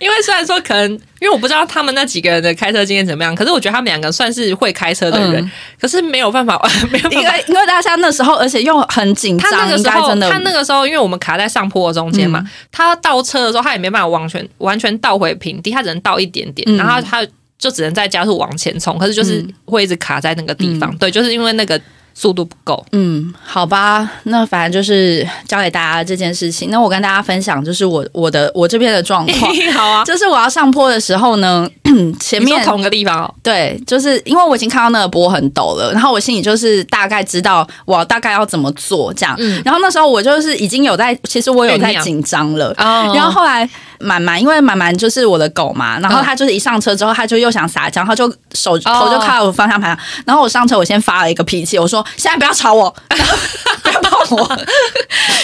[0.00, 6.60] 因为虽然说可能，因为我不知道他们那几个人的开车经验怎么样，可是我觉得他们两个算是会开车的人，嗯可是没有办法，
[6.90, 7.20] 没有办法。
[7.20, 17.24] 因为因为大家那时候，而且又很紧张，他那个时候，他那个时候，因为我们卡在上坡的中间嘛，他倒车的时候，他也没办法完全完全倒回平地，他只能倒一点点，嗯然后他
[17.58, 20.96] 就只能再加速往前冲，可是就是会一直卡在那个地方。
[20.98, 21.80] 对，就是因为那个
[22.18, 22.84] 速度不够。
[22.90, 26.68] 嗯，好吧，那反正就是教给大家这件事情。
[26.70, 31.68] 那我跟大家分享，就是我我的我这边的状况， 好啊，就是我要上坡的时候呢，
[32.18, 39.36] 前面同个地方哦，对，就是因为我已经看到那个坡很陡了，然后我心里就是大概知道我大概要怎么做这样。
[39.38, 42.74] 嗯然后那时候我就是已经有在，其实我有在紧张了。
[42.78, 43.68] 哦然后后来
[44.00, 48.80] 满满，因为满满就是我的狗嘛，然后嗯它就是一上车之后，它就又想撒娇，它就手哦。
[48.80, 52.94] 头就靠在我方向盘上，然后我上车，我先发了一个脾气，我说现在不要吵我，
[53.82, 54.58] 不要碰我。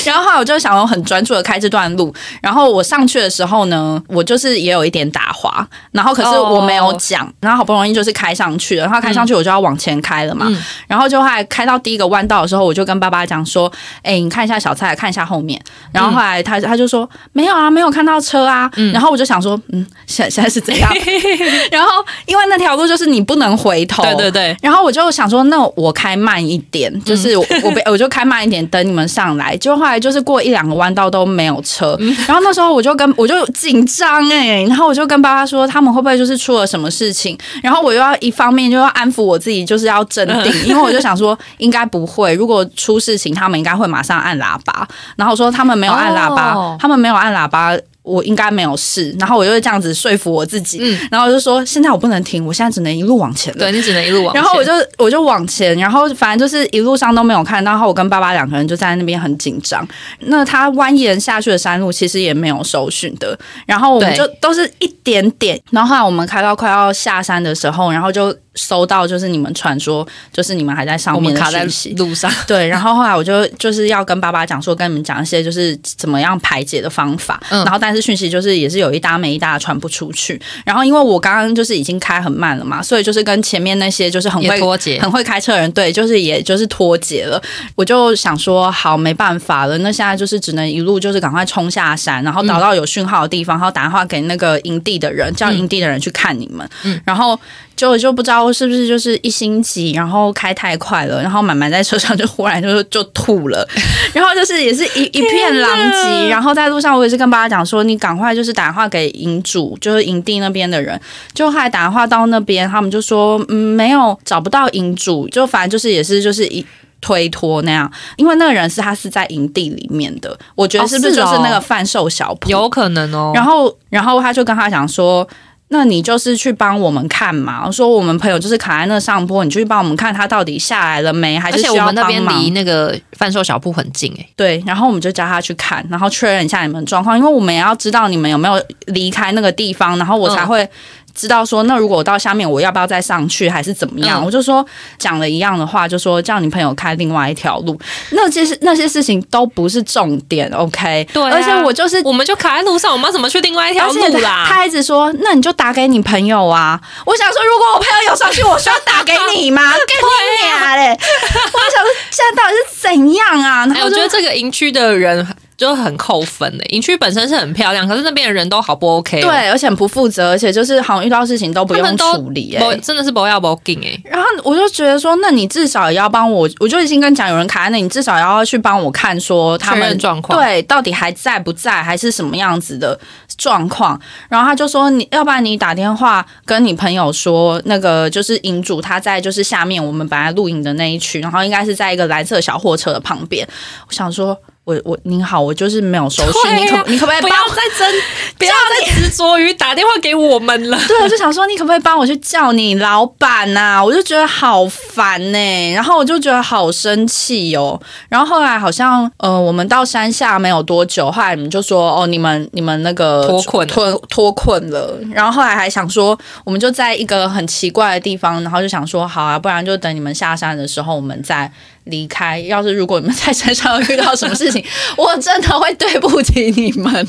[0.05, 10.63] 然后后来我就想我很专注的开这段路，然后我上去的时候呢，我就是也有一点打滑，然后可是我没有讲，然后好不容易就是开上去了，然后开上去我就要往前开了嘛，嗯。
[10.87, 18.71] 然后就后来开到第一个弯道的时候，我就跟爸爸讲说：“哎、你看一下小蔡，看一下后面。”然后后来他他就说：“没有啊，没有看到车啊。
[18.93, 20.91] 然后我就想说：“嗯，现现在是怎样？”
[21.71, 21.91] 然后
[22.27, 29.57] 因为那条路就是你不能回头，对对对，然后我就想说，那我开慢一点，就是我我被 我就开慢一点，等你们上来。
[29.57, 37.39] 就后来就是过一两个弯道都没有车，然后那时候我就跟我就紧张哎，然后我就跟爸爸说，他们会不会就是出了什么事情？
[37.63, 44.87] 然后我又要一方面就要安抚我自己，就是要镇定，因为我就想说应该不会，如果出事情，他们应该会马上按喇叭。
[45.17, 47.77] 然后我说他们没有按喇叭，哦他们没有按喇叭。
[48.05, 53.59] 我应该没有事，然后我就会这样子说服我自己，嗯然后我就说现在我不能停，我现在只能一路往前了。
[53.59, 54.41] 对你只能一路往前。
[54.41, 59.87] 然后我就我就往前，然后反正就是一路上都没有看到，然后我跟爸爸两个人就在那边很紧张。
[60.21, 65.59] 那他蜿蜒下去的山路其实也没有搜寻的，然后我们就都是一点点。
[65.71, 71.65] 然后后来我们开到快要下山的时候，然后就收到就是你们传说，就是你们还在上面的我们卡在。
[71.97, 80.41] 路上， 对，然后后来我就就是要跟爸爸讲说，跟你们讲一些就是怎么样排解的方法，嗯然后但是讯息就是也是有一搭没一搭的传不出去。
[80.65, 87.43] 然后因为我刚刚就是已经开很慢了嘛，所以就是跟前面那些就是很会脱节很会开车的人，对，就是也就是脱节了。
[87.75, 96.69] 我就想说，好，没办法了，那现在就是只能一路就是赶快冲下山，然后嗯找到有讯号的地方，然后打电话给那个营地的人，叫营地的人去看你们。
[96.83, 97.39] 嗯然后
[97.77, 103.67] 就就不知道是不是就是一心急，然后开太快了，然后满满在车上就忽然就就吐了，
[104.15, 106.29] 然后就是也是一一片狼藉。
[106.29, 111.01] 然后在路上我也是跟爸爸讲说，你赶快就是打电话给营主，就是营地那边的人。
[111.33, 116.65] 就后来打电话到那边，他们就说嗯没有找不到营主，就反正就是也是就是一。
[117.01, 122.49] 推脱那样，因为那个人是他是在营地里面的，我觉得哦是不是就是那个贩售小铺？
[122.49, 123.31] 有可能哦。
[123.35, 125.29] 然后，然后他就跟他讲说。
[125.75, 140.71] 那你就是去帮我们看嘛，说我们朋友就是卡在那上坡，你就去帮我们看他到底下来了没，还是需要我们那边离那个贩售小铺很近哎、对，然后我们就叫他去看，然后确认一下你们的状况，因为我们也要知道你们有没有离开那个地方，然后我才嗯会
[141.15, 144.21] 知道说，那如果我到下面，我要不要再上去，还是怎么样？
[144.23, 144.65] 嗯我就说
[144.99, 147.79] 讲了一样的话，就说叫你朋友开另外一条路，
[148.11, 151.07] 那些是那些事情都不是重点，OK？
[151.13, 154.45] 对啊而且我就是我们就卡在路上，我们要怎么去另外一条路啦？
[154.49, 156.81] 他一直说，那你就打给你朋友啊。
[157.05, 159.63] 我想说，如果我朋友有上去，我需要打给你吗？
[159.73, 160.91] 跟你俩嘞！
[160.91, 163.67] 我想说，现在到底是怎样啊？
[163.85, 172.77] 我觉得这个营区的人就很扣分诶、营区本身是很漂亮，可是那边的人都好不 OK 哦、对，而且很不负责，而且就是好像遇到事情都不用处理、不欸。
[172.79, 173.97] 真的是不要不进哎。
[174.05, 182.99] 然后我就觉得说，那你至少也要帮我，我就已经跟讲有人卡在那，你至少要去帮我看说他确们认状况对到底还在不在，还是什么样子的
[183.37, 183.99] 状况。
[184.29, 193.47] 然后他就说，你要不然你打电话跟你朋友说，那个就是营主他在就是下面我们本来露营的那一区，然后应该是在一个蓝色小货车的旁边。
[193.87, 194.37] 我想说。
[194.65, 198.01] 我我您好，我就是没有手续，对啊你可你可不可以不要再争，
[198.39, 200.79] 不要再执着于打电话给我们了。
[200.89, 207.79] 对，我就想说，你可不可以帮我去叫你老板呐、我就觉得好烦呢、然后我就觉得好生气哦。
[208.09, 214.99] 然后后来好像呃，我们到山下没有多久，后来你们就说哦，你们你们那个脱困脱脱困了。
[215.13, 221.53] 然后后来还想说，我们就在一个很奇怪的地方，然后就想说，好啊，不然就等你们下山的时候，我们再
[221.85, 222.39] 离开。
[222.41, 224.65] 要是如果你们在山上遇到什么事情，
[224.97, 227.07] 我真的会对不起你们。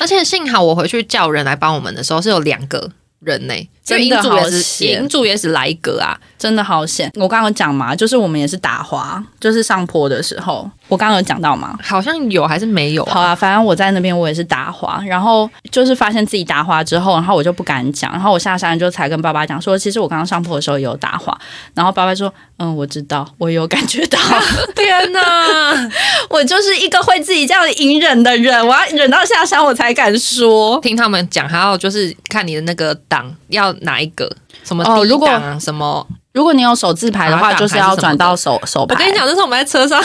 [0.00, 2.90] 而且幸好我回去叫人来帮我们的时候是有两个
[3.20, 3.54] 人呢、
[3.84, 7.10] 就真的营主也好是险营主也是来一个啊，真的好险！
[7.16, 11.76] 我刚刚有讲嘛，就是我们也是打滑，就是上坡的时候，我刚刚有讲到嘛。
[11.82, 13.12] 好像有还是没有啊？
[13.14, 21.36] 好啊，反正我在那边我也是打滑，然后就是发现自己打滑之后，然后我就不敢讲，然后我下山就才跟爸爸讲说，其实我刚刚上坡的时候也有打滑，
[21.74, 24.18] 然后爸爸说，嗯，我知道，我有感觉到，
[24.76, 25.90] 天哪！
[26.30, 30.78] 我就是一个会自己这样隐忍的人，我要忍到下山我才敢说。
[30.80, 34.30] 听他们讲，还要就是看你的那个档要哪一个，
[34.64, 38.94] 什么哦如果档啊，什么如果你有手自牌的话，档就是要转到手手排。
[38.94, 40.02] 我跟你讲，那时候我们在车上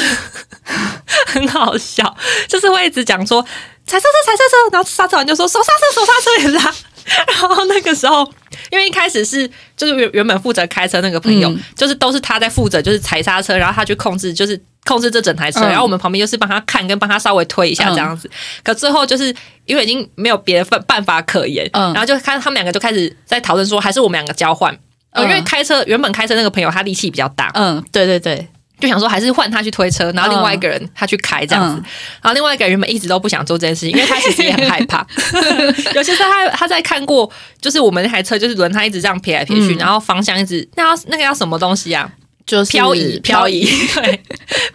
[1.28, 2.16] 很好笑，
[2.48, 3.42] 就是会一直讲说
[3.86, 6.74] 踩刹车踩刹车，然后刹车完就说手刹车手刹车也刹。
[7.28, 8.24] 然后那个时候，
[8.72, 11.60] 因为一开始是就是原原本负责开车那个朋友，嗯。
[11.76, 15.70] 就是都是他在负责，就是踩刹车，然后他去控制，就是控制这整台车，嗯。
[15.70, 18.30] 然后我们旁边就是帮他看跟帮他稍微推一下这样子。
[18.64, 19.34] 可最后就是
[19.66, 21.94] 因为已经没有别的办办法可言，嗯。
[21.94, 24.78] 然后就看他们两个就开始在讨论说，还是我们两个交换。
[25.16, 28.48] 因为开车原本开车那个朋友他力气比较大，嗯，对对对，
[28.84, 31.84] 就想说还是换他去推车，然后另外一个人他去开这样子，嗯。
[32.22, 35.08] 然后另外一个人原本一直都不想做这件事情，因为他其实也很害怕，
[35.96, 37.32] 尤其是他他在看过，
[37.62, 39.78] 就是我们那台车就是轮胎一直这样撇来撇去，嗯。
[39.78, 42.12] 然后方向一直那要那个要什么东西啊？
[42.46, 43.66] 就是漂移漂移。
[43.96, 44.20] 对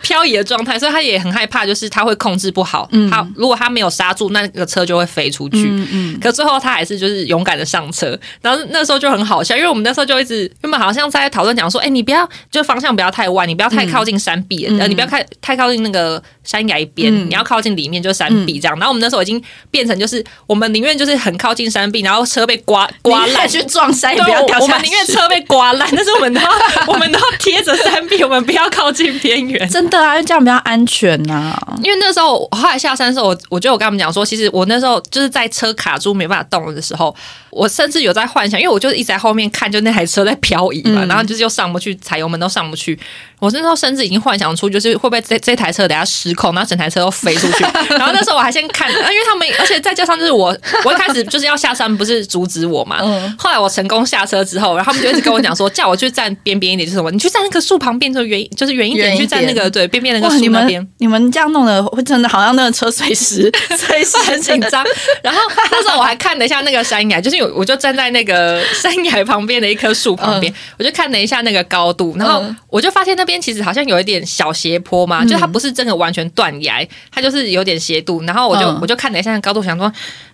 [0.03, 5.67] 漂移的状态，所以他也很害怕，就是他会控制不好，嗯他如果他没有刹住，那个车就会飞出去。
[5.69, 18.75] 嗯嗯，可最后他还是就是勇敢的上车，然后那时候就很好笑，因为我们那时候就一直原本好像在讨论讲说，哎、你不要就方向不要太弯，你不要太靠近山壁，嗯呃，你不要太太靠近那个山崖边，嗯你要靠近里面就是山壁这样。
[18.79, 23.49] 然后我们那时候已经变成就是我们宁愿就是很靠近山壁，然后车被刮刮烂。
[23.49, 24.61] 去撞山不要掉下去。
[24.61, 26.41] 我我们宁愿车被刮烂，但是我们都
[26.87, 27.25] 我们都要
[27.59, 29.69] 贴着山壁，我们不要靠近边缘。
[29.69, 37.15] 真的啊，因为这样比较安全呐、因为那时候我后来下山的时候，我我就有跟他们讲说，其实我那时候就是在车卡住没办法动的时候，
[37.51, 42.99] 我甚至有在幻想，因为我就一直在后面看，就那台车在漂移嘛，嗯然后就是又上不去，踩油门都上不去。
[43.41, 47.63] 我那时候甚至已经幻想出，就是会不会这这台车等下失控，然后整台车都飞出去。
[47.95, 52.99] 然后那时候我还先看，呃因为他们，而且再加上就是我，我一开始就是要下山，不是阻止我嘛。
[53.01, 60.89] 嗯后来我成功下车之后，然后他们就一直跟我讲说，叫我去站边边一点，就是什么，你去站那个树旁边，就远就是远一点，去站那个对边边那个树那边们。
[60.99, 64.85] 你们这样弄的，会真的好像那个车随时 随时很紧张。
[65.23, 65.41] 然后
[65.71, 78.23] 那时候我还看了一下那个山崖，就是有我就站在那个山崖旁边的一棵树旁边，我就看了一下那个高度，然后嗯我就发现那边其实好像有一点小斜坡嘛，就它不是真的完全断崖，它就是有点斜度。
[78.25, 79.91] 然后我就、嗯我就看了一下那高度，想说。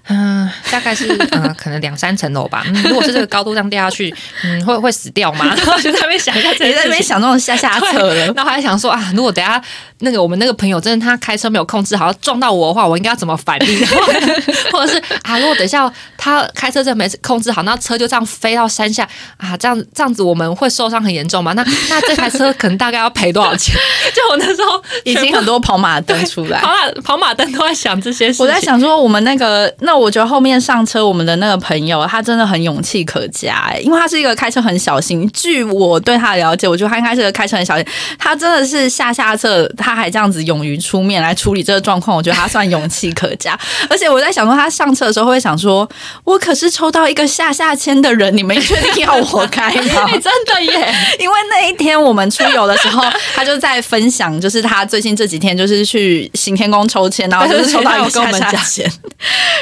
[0.06, 2.62] 嗯，大概是嗯， 可能两三层楼吧。
[2.66, 5.46] 嗯，如果是这个高度这样掉下去，嗯，会会死掉吗？
[5.46, 6.90] 然 后就在那边想一下这你在那。
[6.90, 8.32] 边想那种下下策了。
[8.34, 9.62] 那我还想说啊，如果等下
[10.00, 13.86] 那个我们那个朋友真的他开车没有控制好撞到我的话，我应该要怎么反应？
[14.72, 21.52] 或者是啊，如果等一下他开车真的没控制好，那车就这样飞到山下啊，这样这样子我们会受伤很严重吗？
[21.52, 23.76] 那那这台车可能大概要赔多少钱？
[24.14, 26.68] 就我那时候已经很多跑马灯出来 跑。
[26.68, 28.46] 马跑马灯都在想这些事情。
[28.46, 35.28] 我在想说，我们那个，那我觉得后面上车我们的那个朋友，他真的很勇气可嘉、欸，因为他是一个开车很小心。
[35.32, 37.84] 据我对他的了解，我觉得他应该是个开车很小心。
[38.18, 43.58] 他真的是下下策，他还这样子勇于出面来处理这个状况，我觉得他算勇气可嘉。
[43.90, 45.88] 而且我在想说，他上车的时候会想说
[46.24, 53.02] ：“我可是抽到一个下下签的人，你们确定要我开吗？”哎 真的耶，因为那一天我们出游的时候，
[53.34, 58.90] 他就在分享，就是他最近这几天就是去行天宫抽签，然后就是抽到一个下下签，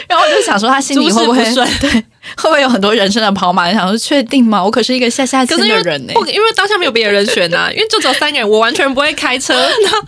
[0.09, 2.05] 然后我就想说他心里会不会不顺 对
[2.37, 3.73] 会不会有很多人生的跑马？
[3.73, 4.63] 想说确定吗？
[4.63, 9.91] 我可是一个下下签可是因为的人呢、不，因为当下没有别的人选呐、 因为就只有三个人，我完全不会开车，那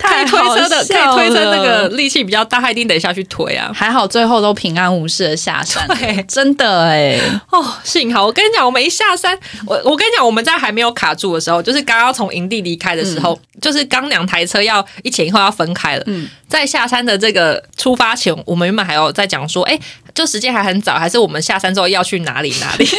[0.00, 3.70] 可以推车的，可以太推车那个力气比较大，他一定得下去推啊。
[3.74, 7.18] 还好最后都平安无事的下山， 对真的哎、
[7.50, 16.02] 哦，幸好我跟你讲，我们一下山，我我跟你讲，我们在还没有卡住的时候，就是刚刚从营地离开的时候，就是刚两台车要一前一后要分开了。
[16.06, 19.78] 嗯在下山的这个出发前，我们原本还有在讲说，哎、
[20.14, 22.86] 就时间还很早，还是我们下山之后要去哪里哪里？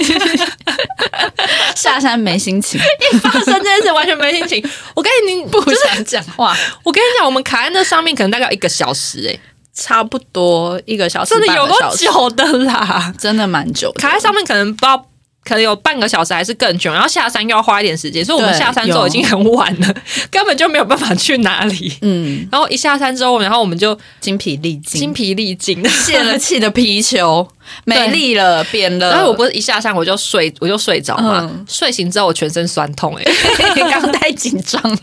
[1.75, 4.69] 下山没心情，一发生这件事完全没心情。
[4.95, 9.39] 我跟你，不就是想讲话，我跟你讲，我们卡在那上面可能大概一个小时、哎，
[9.73, 13.13] 差不多一个小时，真的有够半个小时，久的啦。
[13.17, 15.05] 真的蛮久的，卡在上面可能不知道。
[15.43, 19.95] 可能有半个小时还是更久，然后下山又要花一点时间，所以我们下山之后已经很晚了，
[20.29, 21.91] 根本就没有办法去哪里。
[22.01, 25.83] 嗯，然后一下山之后，然后我们就精疲力尽，精疲力尽。
[25.89, 27.47] 泄了 气的皮球，
[27.85, 29.09] 没力了，扁了。
[29.11, 31.39] 然后我不是一下山我就睡，我就睡着嘛。
[31.41, 31.65] 嗯。
[31.67, 33.31] 睡醒之后我全身酸痛、欸，
[33.75, 34.99] 你 刚刚太紧张了，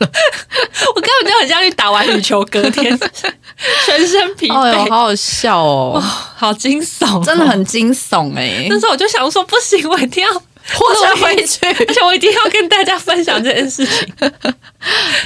[0.94, 2.98] 我根本就很像去打完羽球，隔天。
[3.84, 6.00] 全身疲惫，好好笑哦，
[6.36, 14.14] 好惊悚哦、真的很惊悚哎、那时候我就想说，不行，我一定要活着回去， 而且我一定要跟大家分享这件事情，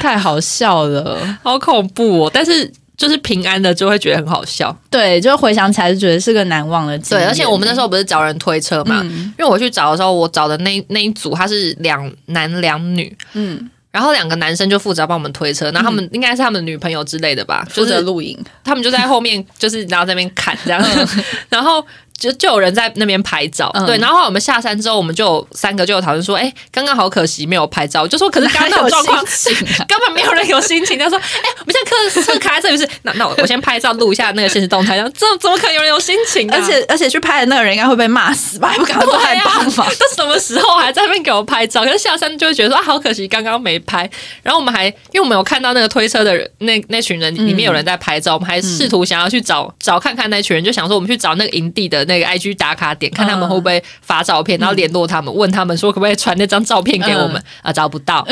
[0.00, 1.38] 太好笑了。
[1.42, 2.30] 好恐怖哦！
[2.32, 2.72] 但是
[3.02, 4.72] 就是平安的就会觉得很好笑。
[4.88, 9.34] 对，就回想起来就觉得是个难忘的经对，而且我们那时候不是找人推车嘛，嗯。
[9.36, 20.80] 因为我去找的时候，我找的那那一组他是两男两女，嗯，然后两个男生就负责帮我们推车，然后他们应该是他们的女朋友之类的吧，负责录影，他们就在后面，就是然后在那边砍这样，
[21.50, 21.84] 然后
[22.22, 23.98] 就就有人在那边拍照，嗯对。
[23.98, 28.06] 然后我们下山之后，我们就有三个就有讨论说，哎、刚刚好可惜没有拍照。
[28.06, 29.24] 就说，可是刚刚那种状况，啊
[29.88, 30.96] 根本没有人有心情。
[30.96, 36.56] 他说，哎、我们现在客车卡在这里是，那那我我先拍照录一下那个现实动态，然后这怎么可能有人有心情、啊？
[36.56, 38.68] 而且而且去拍的那个人应该会被骂死吧？
[38.68, 39.88] 还不赶快对过来啊，帮忙？
[39.98, 41.84] 这什么时候还在那边给我拍照？
[41.84, 44.08] 可是下山就会觉得说啊，好可惜，刚刚没拍。
[44.42, 58.26] 然后我们还因为我们有看到那个推车的人，那那群人里面有人在拍照，我们还试图想要去找找看看那群人，就想说我们去找那个营地的那个 IG 打卡点，看他们会不会发照片，然后联络他们，问他们说可不可以传那张照片给我们、啊，找不到。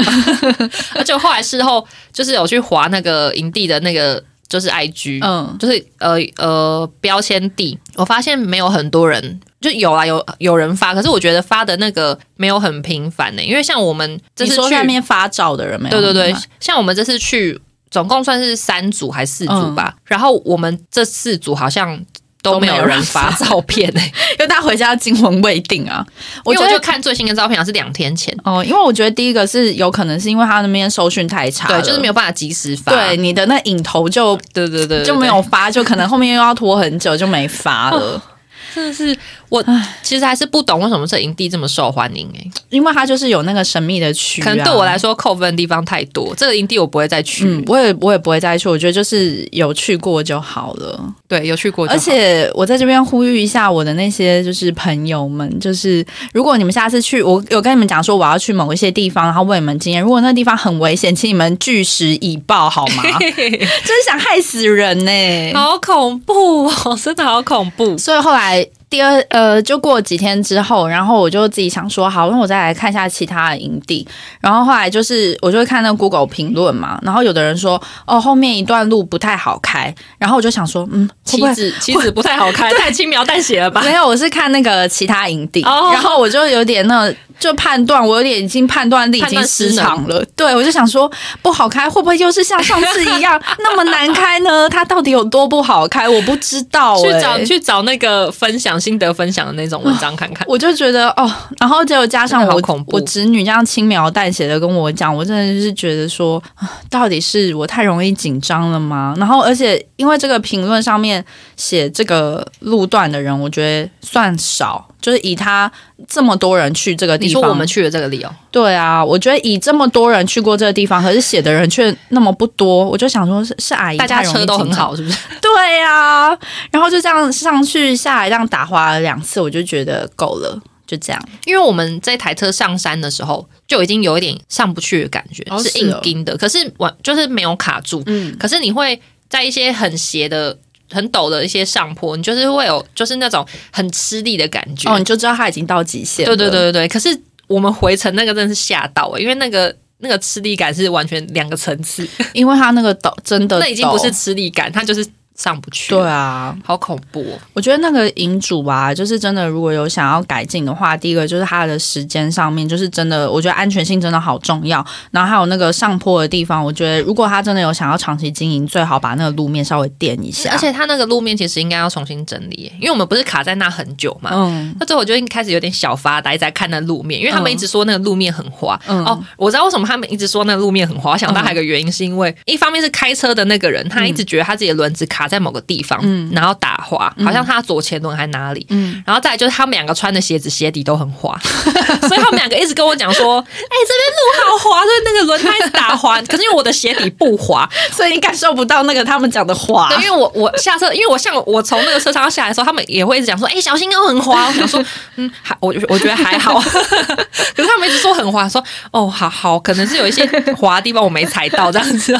[0.94, 16.00] 而且后来事后就是有去划那个营地的那个就是 IG，嗯，就是呃呃标签地，我发现没有很多人，就有啊有有人发，可是我觉得发的那个没有很频繁呢、因为像我们这次去你说在那，边发照的人没有？
[16.00, 17.60] 对对对，像我们这次去
[17.90, 22.04] 总共算是三组还是四组吧，然后我们这四组好像。
[22.42, 26.04] 都没有人发照 片呢、因为大家回家惊魂未定啊。
[26.44, 38.22] 我因为我就觉得看最新的照片，好像是两天前，哦，因为我觉得第一个是有可能是因为他那边收讯太差对，就是没有办法及时发，对你的那影头就对对对对就没有发，就可能后面又要拖很久就没发了。
[38.74, 39.16] 真的是
[39.48, 39.64] 我
[40.02, 47.44] 其实还是不懂为什么这营地这么受欢迎哎、因为它就是有那个神秘的区、啊，可能对我来说扣分的地方太多，这个营地我不会再去。
[47.46, 51.14] 嗯，我也我也不会再去，我觉得就是有去过就好了。
[51.26, 63.02] 对，有去过就好，而且我在这边呼吁一下我的那些就是朋友们，就是如果你们下次去，我有跟你们讲说我要去某一些地方，然后问你们经验，如果那地方很危险，请你们据实以报好吗？
[63.20, 67.96] 真是想害死人呢、好恐怖哦，真的好恐怖。
[67.98, 74.06] 所以后来 but 第二呃，就过几天之后，然后我就自己想说，好，那我再来看一下其他的营地。
[74.40, 81.54] 然后后来就是我就会看那个 Google 评论嘛，然后有的人说，哦，后面一段路不太好开，然后我就想说，嗯，会妻不会？
[81.54, 83.80] 子妻子不太好开， 太轻描淡写了吧？
[83.82, 90.24] 没有，我是看那个其他营地，哦然后我就有点那就判断，我有点已经判断力已经失常了。
[90.34, 91.10] 对，我就想说
[91.40, 94.68] 不好开，会不会又是像上次一样 那么难开呢？
[94.68, 96.08] 它到底有多不好开？
[96.08, 97.12] 我不知道、欸。
[97.12, 100.46] 去找去找那个分享心得分享的那种文章看看。
[100.48, 109.14] 我就觉得哦，然后结果加上我我侄女这样轻描淡写的跟我讲，我真的是觉得说，啊到底是我太容易紧张了吗？
[109.18, 111.24] 然后而且因为这个评论上面
[111.56, 115.70] 写这个路段的人，我觉得算少，就是以他
[116.08, 125.18] 这么多人去这个地方，你说我们去了这个理由，对啊，我觉得以这么多人去过这个地方，可是写的人却那么不多，我就想说是是阿姨大家车都很好，是不是？
[125.40, 126.36] 对呀、
[126.70, 131.22] 然后就这样上去下来，这样打滑了两次，我就觉得够了，就这样。
[131.44, 138.02] 因为我们这台车上山的时候就已经有一点上不去的感觉，是哦是哦硬钉的，可是我就是没有卡住。
[138.06, 140.56] 嗯，可是你会在一些很斜的、
[140.90, 144.90] 很陡的一些上坡，你就是会有就是那种很吃力的感觉。
[144.90, 146.34] 哦，你就知道它已经到极限了。
[146.34, 146.88] 对对对对对。
[146.88, 147.08] 可是
[147.46, 155.90] 我们回程那个真的是吓到、欸，因为那个那个吃力感是完全两个层次，因为它那个陡真的 那已经不是吃力感，它就是上不去。
[155.90, 157.38] 对，啊，好恐怖哦。
[157.52, 164.84] 我觉得那个营主啊，就是真的，如果有想要改进的话，第一个就是它的时间上面，就是真的，我觉得安全性真的好重要。
[165.10, 170.50] 然后还有那个上坡的地方，我觉得如果他真的有想要长期经营，最好把那个路面稍微垫一下。
[170.52, 174.30] 而且他那个路面其实应该要重新整理，因为我们不是卡在那很久嘛。
[174.32, 178.78] 嗯，那最后我就一开始有点小发呆，在看那路面，因为他们一直说那个路面很滑。
[178.86, 181.12] 嗯哦，我知道为什么他们一直说那个路面很滑。
[181.12, 185.98] 我想到还有一个原因，是因为一方面是开车的那个人，他一直觉得他自己的轮子卡在某个地方，
[186.32, 188.66] 然后打滑，好像他左前轮还哪里。
[188.68, 191.38] 嗯然后再来就是他们两个穿的鞋子鞋底都很滑，
[192.08, 196.20] 所以他们两个一直跟我讲说： “哎、这边路好滑，所以那个轮胎打滑。
[196.28, 199.88] ”可是因为我的鞋底不滑，所以你感受不到那个他们讲的滑。
[199.88, 204.46] 对，因为我我下车，因为我像我从那个车上下来的时候，他们也会一直讲说，哎、小心哦，很滑。
[204.48, 204.84] 我想说，
[205.16, 210.26] 嗯，还我我觉得还好，可是他们一直说很滑，说哦，好好，可能是有一些
[210.56, 212.18] 滑的地方我没踩到这样子。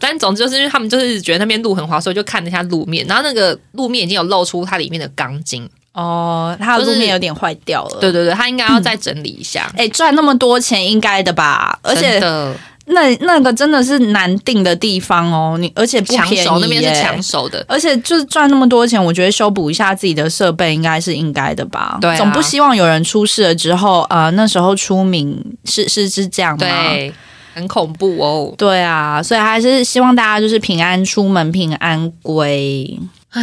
[0.00, 5.68] 但总之就是因为他们就是觉得那边路很滑，所以就看了一下路面，然后那个路面已经有露出它里面的钢筋。
[5.92, 7.98] 哦，它的路面有点坏掉了。
[8.00, 9.70] 对对对，它应该要再整理一下。
[9.76, 11.78] 哎、赚那么多钱应该的吧？
[11.82, 12.20] 而且
[12.86, 21.98] 那那个真的是难定的地方哦，你而且不抢便宜手那边是抢手的，而且就是赚那么多钱，我觉得修补一下自己的设备应该是应该的吧？
[22.00, 26.58] 对啊总不希望有人出事了之后，呃，那时候出名是是是这样吗？
[26.58, 27.12] 对，
[27.54, 28.54] 很恐怖哦。
[28.56, 32.98] 对啊，所以还是希望大家就是平安出门，平安归。
[33.30, 33.42] 唉，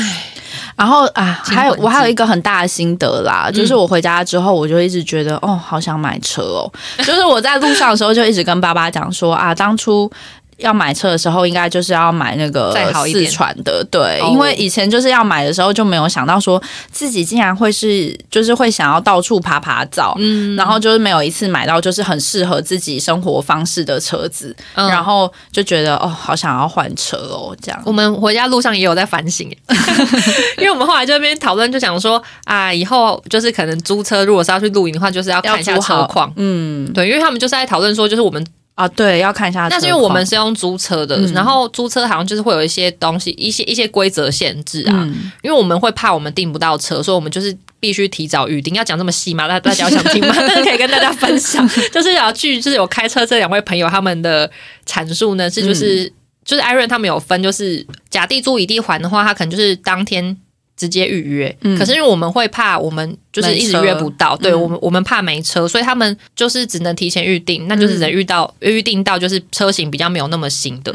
[0.76, 6.72] 然后啊，还有我还有一个很大的心得啦，就是我回家之后，我就一直觉得哦，好想买车哦。
[6.97, 10.12] 就是我在路上的时候，就一直跟爸爸讲说啊，当初。
[10.58, 12.74] 要买车的时候，应该就是要买那个
[13.05, 14.30] 四川的，对，哦。
[14.32, 20.55] 因为以前就是要买的时候就没有想到说自己竟然会是就是会想要到处爬爬照，嗯。
[20.55, 24.89] 然后就是没有一次买到就是很适合自己生活方式的车子，嗯。
[24.89, 27.82] 然后就觉得哦，好想要换车哦，这样。
[27.86, 29.47] 我们回家路上也有在反省，
[30.58, 36.32] 因为我们后来这边讨论，就想说啊，以后就是可能租车，如果是要去露营的话，就是要看一下车况。
[36.36, 36.91] 嗯。
[36.93, 38.43] 对，因为他们就是在讨论说，就是我们，
[38.78, 39.68] 啊，对，要看一下。
[39.72, 48.76] 那是因为我们是用租车的，嗯然后租车好像就是会有一些东西，一些一些规则限制啊，嗯因为我们会怕我们订不到车，所以我们就是必须提早预定。
[48.76, 49.48] 要讲这么细吗？
[49.48, 50.32] 大大家想听吗？
[50.38, 54.48] 但 是可以跟大家分享， 就是要去就是有开车这两位朋友他们的
[54.86, 56.06] 阐述呢，是就是、
[56.45, 60.38] 就是艾瑞他们有分，就是甲地租乙地还的话，他可能就是当天。
[60.78, 61.78] 直接预约，嗯。
[61.78, 64.62] 可是因为我们会怕我们就是一直约不到，对嗯。
[64.62, 70.91] 我们我们怕没车，所以他们就是只能提前预定，那就是只能预到、预定到就是车型比较没有那么新的，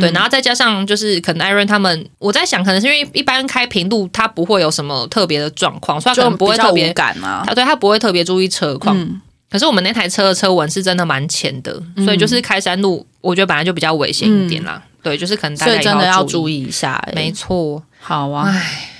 [0.00, 7.44] 对，然后再加上就是可能艾润他们，我在想，可能是因为一般开平路，他不会有什么特别的状况，所以他可就能不会特别无，感嘛。
[7.46, 8.98] 他对他不会特别注意车况。
[8.98, 9.20] 嗯。
[9.50, 14.82] 可是我们那台车的车纹是真的蛮浅的，所以就是开山路，我觉得本来就比较危险一点啦。
[15.00, 17.12] 对，就是可能大家所以真的要注注意一下、欸。
[17.14, 18.48] 没错，好啊。
[18.48, 18.90] 唉，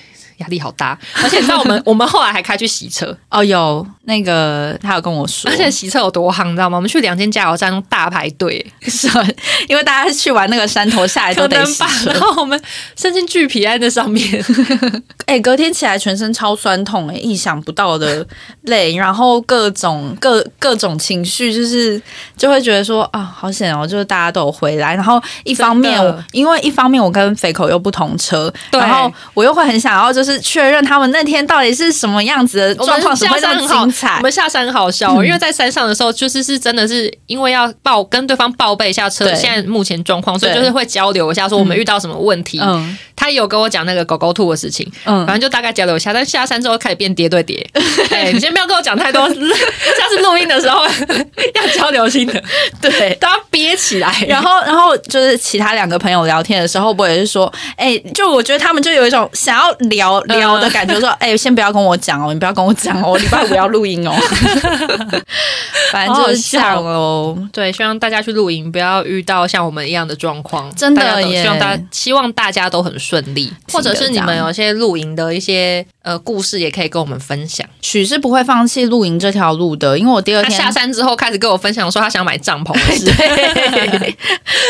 [0.44, 0.98] 压力好大。
[1.22, 6.76] 而且你知道我们我们后来还开去洗车，哦，有那个他有跟我说，而且洗车有多夯，你知道吗？
[6.76, 9.08] 我们去两间加油站大排队，是
[9.68, 11.88] 因为大家去玩那个山头下来都得洗吧。
[11.88, 12.60] 车然后我们
[12.96, 14.44] 伸进巨皮在那上面，
[15.26, 18.26] 哎、隔天起来全身超酸痛、哎，意想不到的
[18.62, 22.00] 累，然后各种各各种情绪，就是
[22.36, 24.94] 就会觉得说啊，好险哦，就是大家都有回来。
[24.94, 26.00] 然后一方面
[26.32, 34.22] 因为一方面我跟肥口又不同车，对然后我又会很想要就是确认他们那天到底是什么样子的状况，什么会那么下山很好精彩我。
[34.22, 42.58] 们下山很好笑、哦，因为在山上的时候，就是是真的是因为要报跟对方报备一下车现在目前状况，所以就是会交流一下，说我们遇到什么问题。
[42.62, 46.12] 嗯他有跟我讲那个狗狗吐的事情，嗯反，正就大概交流一下。
[46.12, 47.64] 但下山之后开始变叠对叠，
[48.10, 50.84] 哎，你先不要跟我讲太多， 下次录音的时候
[51.54, 52.42] 要交流心的，
[52.82, 53.14] 对。
[53.20, 54.12] 都要憋起来。
[54.28, 64.12] 然后，然后就是其他两个朋友聊天的时候，我也是说，哎、就我觉得他们就有一种想要聊聊的感觉，说，哎、先不要跟我讲哦，你不要跟我讲哦，我 礼拜五要录音哦。
[65.92, 67.36] 反正就是这样哦。
[67.52, 77.66] 对，希望大家去露营不要遇到像我们一样的状况，真的大家都耶希望大希望大家都很顺利，或者是你们有些露营的一些呃故事，也可以跟我们分享。
[77.80, 84.16] 许是不会放弃露营这条路的，因为我第二天他下山之后开始跟我分享说他想买帐篷的事， 对，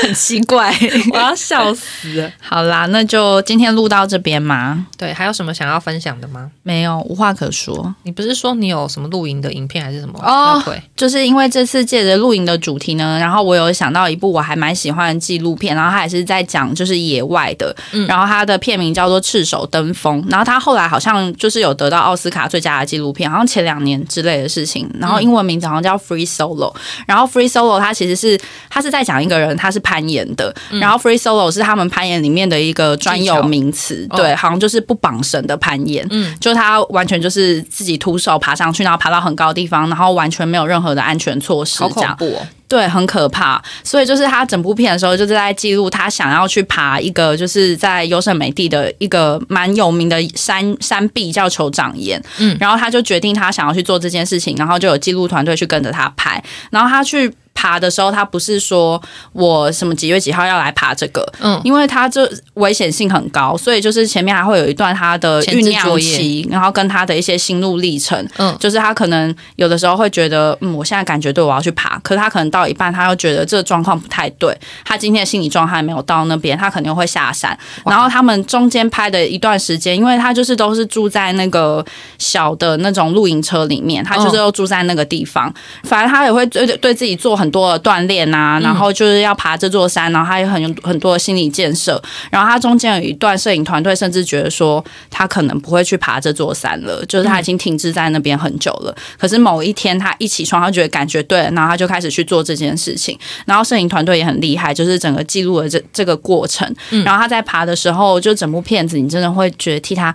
[0.03, 0.75] 很奇怪。
[1.12, 2.31] 我要笑死。
[2.41, 6.51] 好啦，那就今天录到这边嘛，对，还有什么想要分享的吗？
[6.62, 7.94] 没有无话可说。
[8.05, 10.19] 你不是说你有什么露营的影片还是什么？
[10.23, 26.73] 哦对，就是因为这次借着露营的主题呢，然后我有想到一部我还蛮喜欢的纪录片，然后它也是在讲就是野外的，嗯然后它的片名叫做《赤手登峰》，然后它后来好像就是有得到奥斯卡最佳的纪录片，好像前两年之类的事情，然后英文名字好像叫 Free Solo，
[27.06, 28.39] 然后 Free Solo 它其实是
[28.70, 42.46] 它是在讲一个人他是攀岩的，然后 Free Solo 是他们攀岩里面的一个专有名词，对，好像就是不绑绳的攀岩，嗯，就他完全就是自己徒手爬上去，然后爬到很高的地方，然后完全没有任何的安全措施，好恐怖哦。
[42.68, 43.62] 对，很可怕。
[43.82, 52.20] 所以就是他整部片的时候，就是在记录他想要去爬一个，就是在优胜美地的一个蛮有名的山山壁，叫酋长岩。
[52.38, 57.32] 嗯然后他就决定他想要去做这件事情，然后就有记录团队去跟着他拍，然后他去。
[57.55, 59.01] 爬的时候，他不是说
[59.32, 68.28] 我什么几月几号要来爬这个，嗯，因为他这危险性很高，所以就是前面还会有一段他的酝酿期，然后跟他的一些心路历程。
[68.36, 68.55] 嗯。
[68.59, 77.56] 就是他可能有的时候会觉得，嗯，我现在感觉对我要去爬，可是他可能到一半，他又觉得这个状况不太对，他今天的心理状态没有到那边，他肯定会下山。
[77.85, 81.85] 然后他们中间拍的一段时间，因为他就是都是住在那个
[82.18, 85.52] 小的那种露营车里面，他就是都住在那个地方，
[85.82, 92.03] 反正他也会对对自己做很多的锻炼啊，然后就是要爬这座山，然后他有很很多的心理建设。
[92.31, 98.95] 然后他中间有一段摄影团队甚至觉得说，他可能不会去爬这座山了，就是他已经停滞在那边很久了。
[99.19, 103.19] 可是某一天他一起床，他觉得感觉对了，然后他就开始去做这件事情。
[103.47, 106.69] 然后摄影团队也很厉害，就是整个记录了这这个过程。
[107.05, 110.15] 然后他在爬的时候，就整部片子你真的会觉得替他。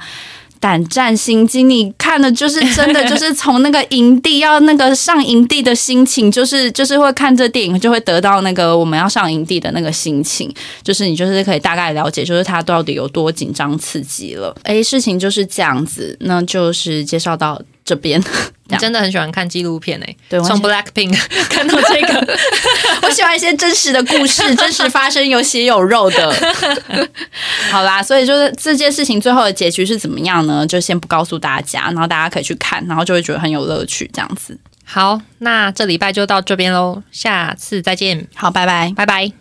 [0.59, 10.53] 胆战心惊，你看的就是真的，就是从那个营地要那个上营地的心情，就是就是会看这电影，就会得到那个我们要上营地的那个心情，
[10.83, 14.55] 就是你就是可以大概了解，就是他到底有多紧张刺激了。
[14.63, 18.23] 诶，事情就是这样子，那就是介绍到这边。
[18.71, 21.17] 你真的很喜欢看纪录片诶、对，从 Blackpink
[21.49, 22.37] 看到这个，
[23.01, 26.31] 我喜欢一些真实的故事，真实发生、有血有肉的。
[27.71, 30.67] 好啦，所以就是这件事情最后的结局是怎么样呢？
[30.67, 34.55] 就先不告诉大家，然后大家可以去看，然后就会觉得很有乐趣，这样子。
[34.85, 38.93] 好，那这礼拜就到这边喽，下次再见，好，拜拜。
[38.95, 39.31] 拜拜。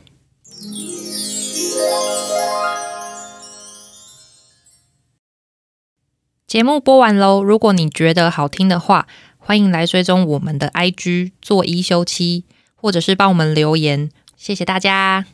[6.49, 9.07] 节目播完喽，如果你觉得好听的话，
[9.37, 12.45] 欢迎来追踪我们的 IG 做一休七，
[12.75, 15.27] 或者是帮我们留言，谢谢大家。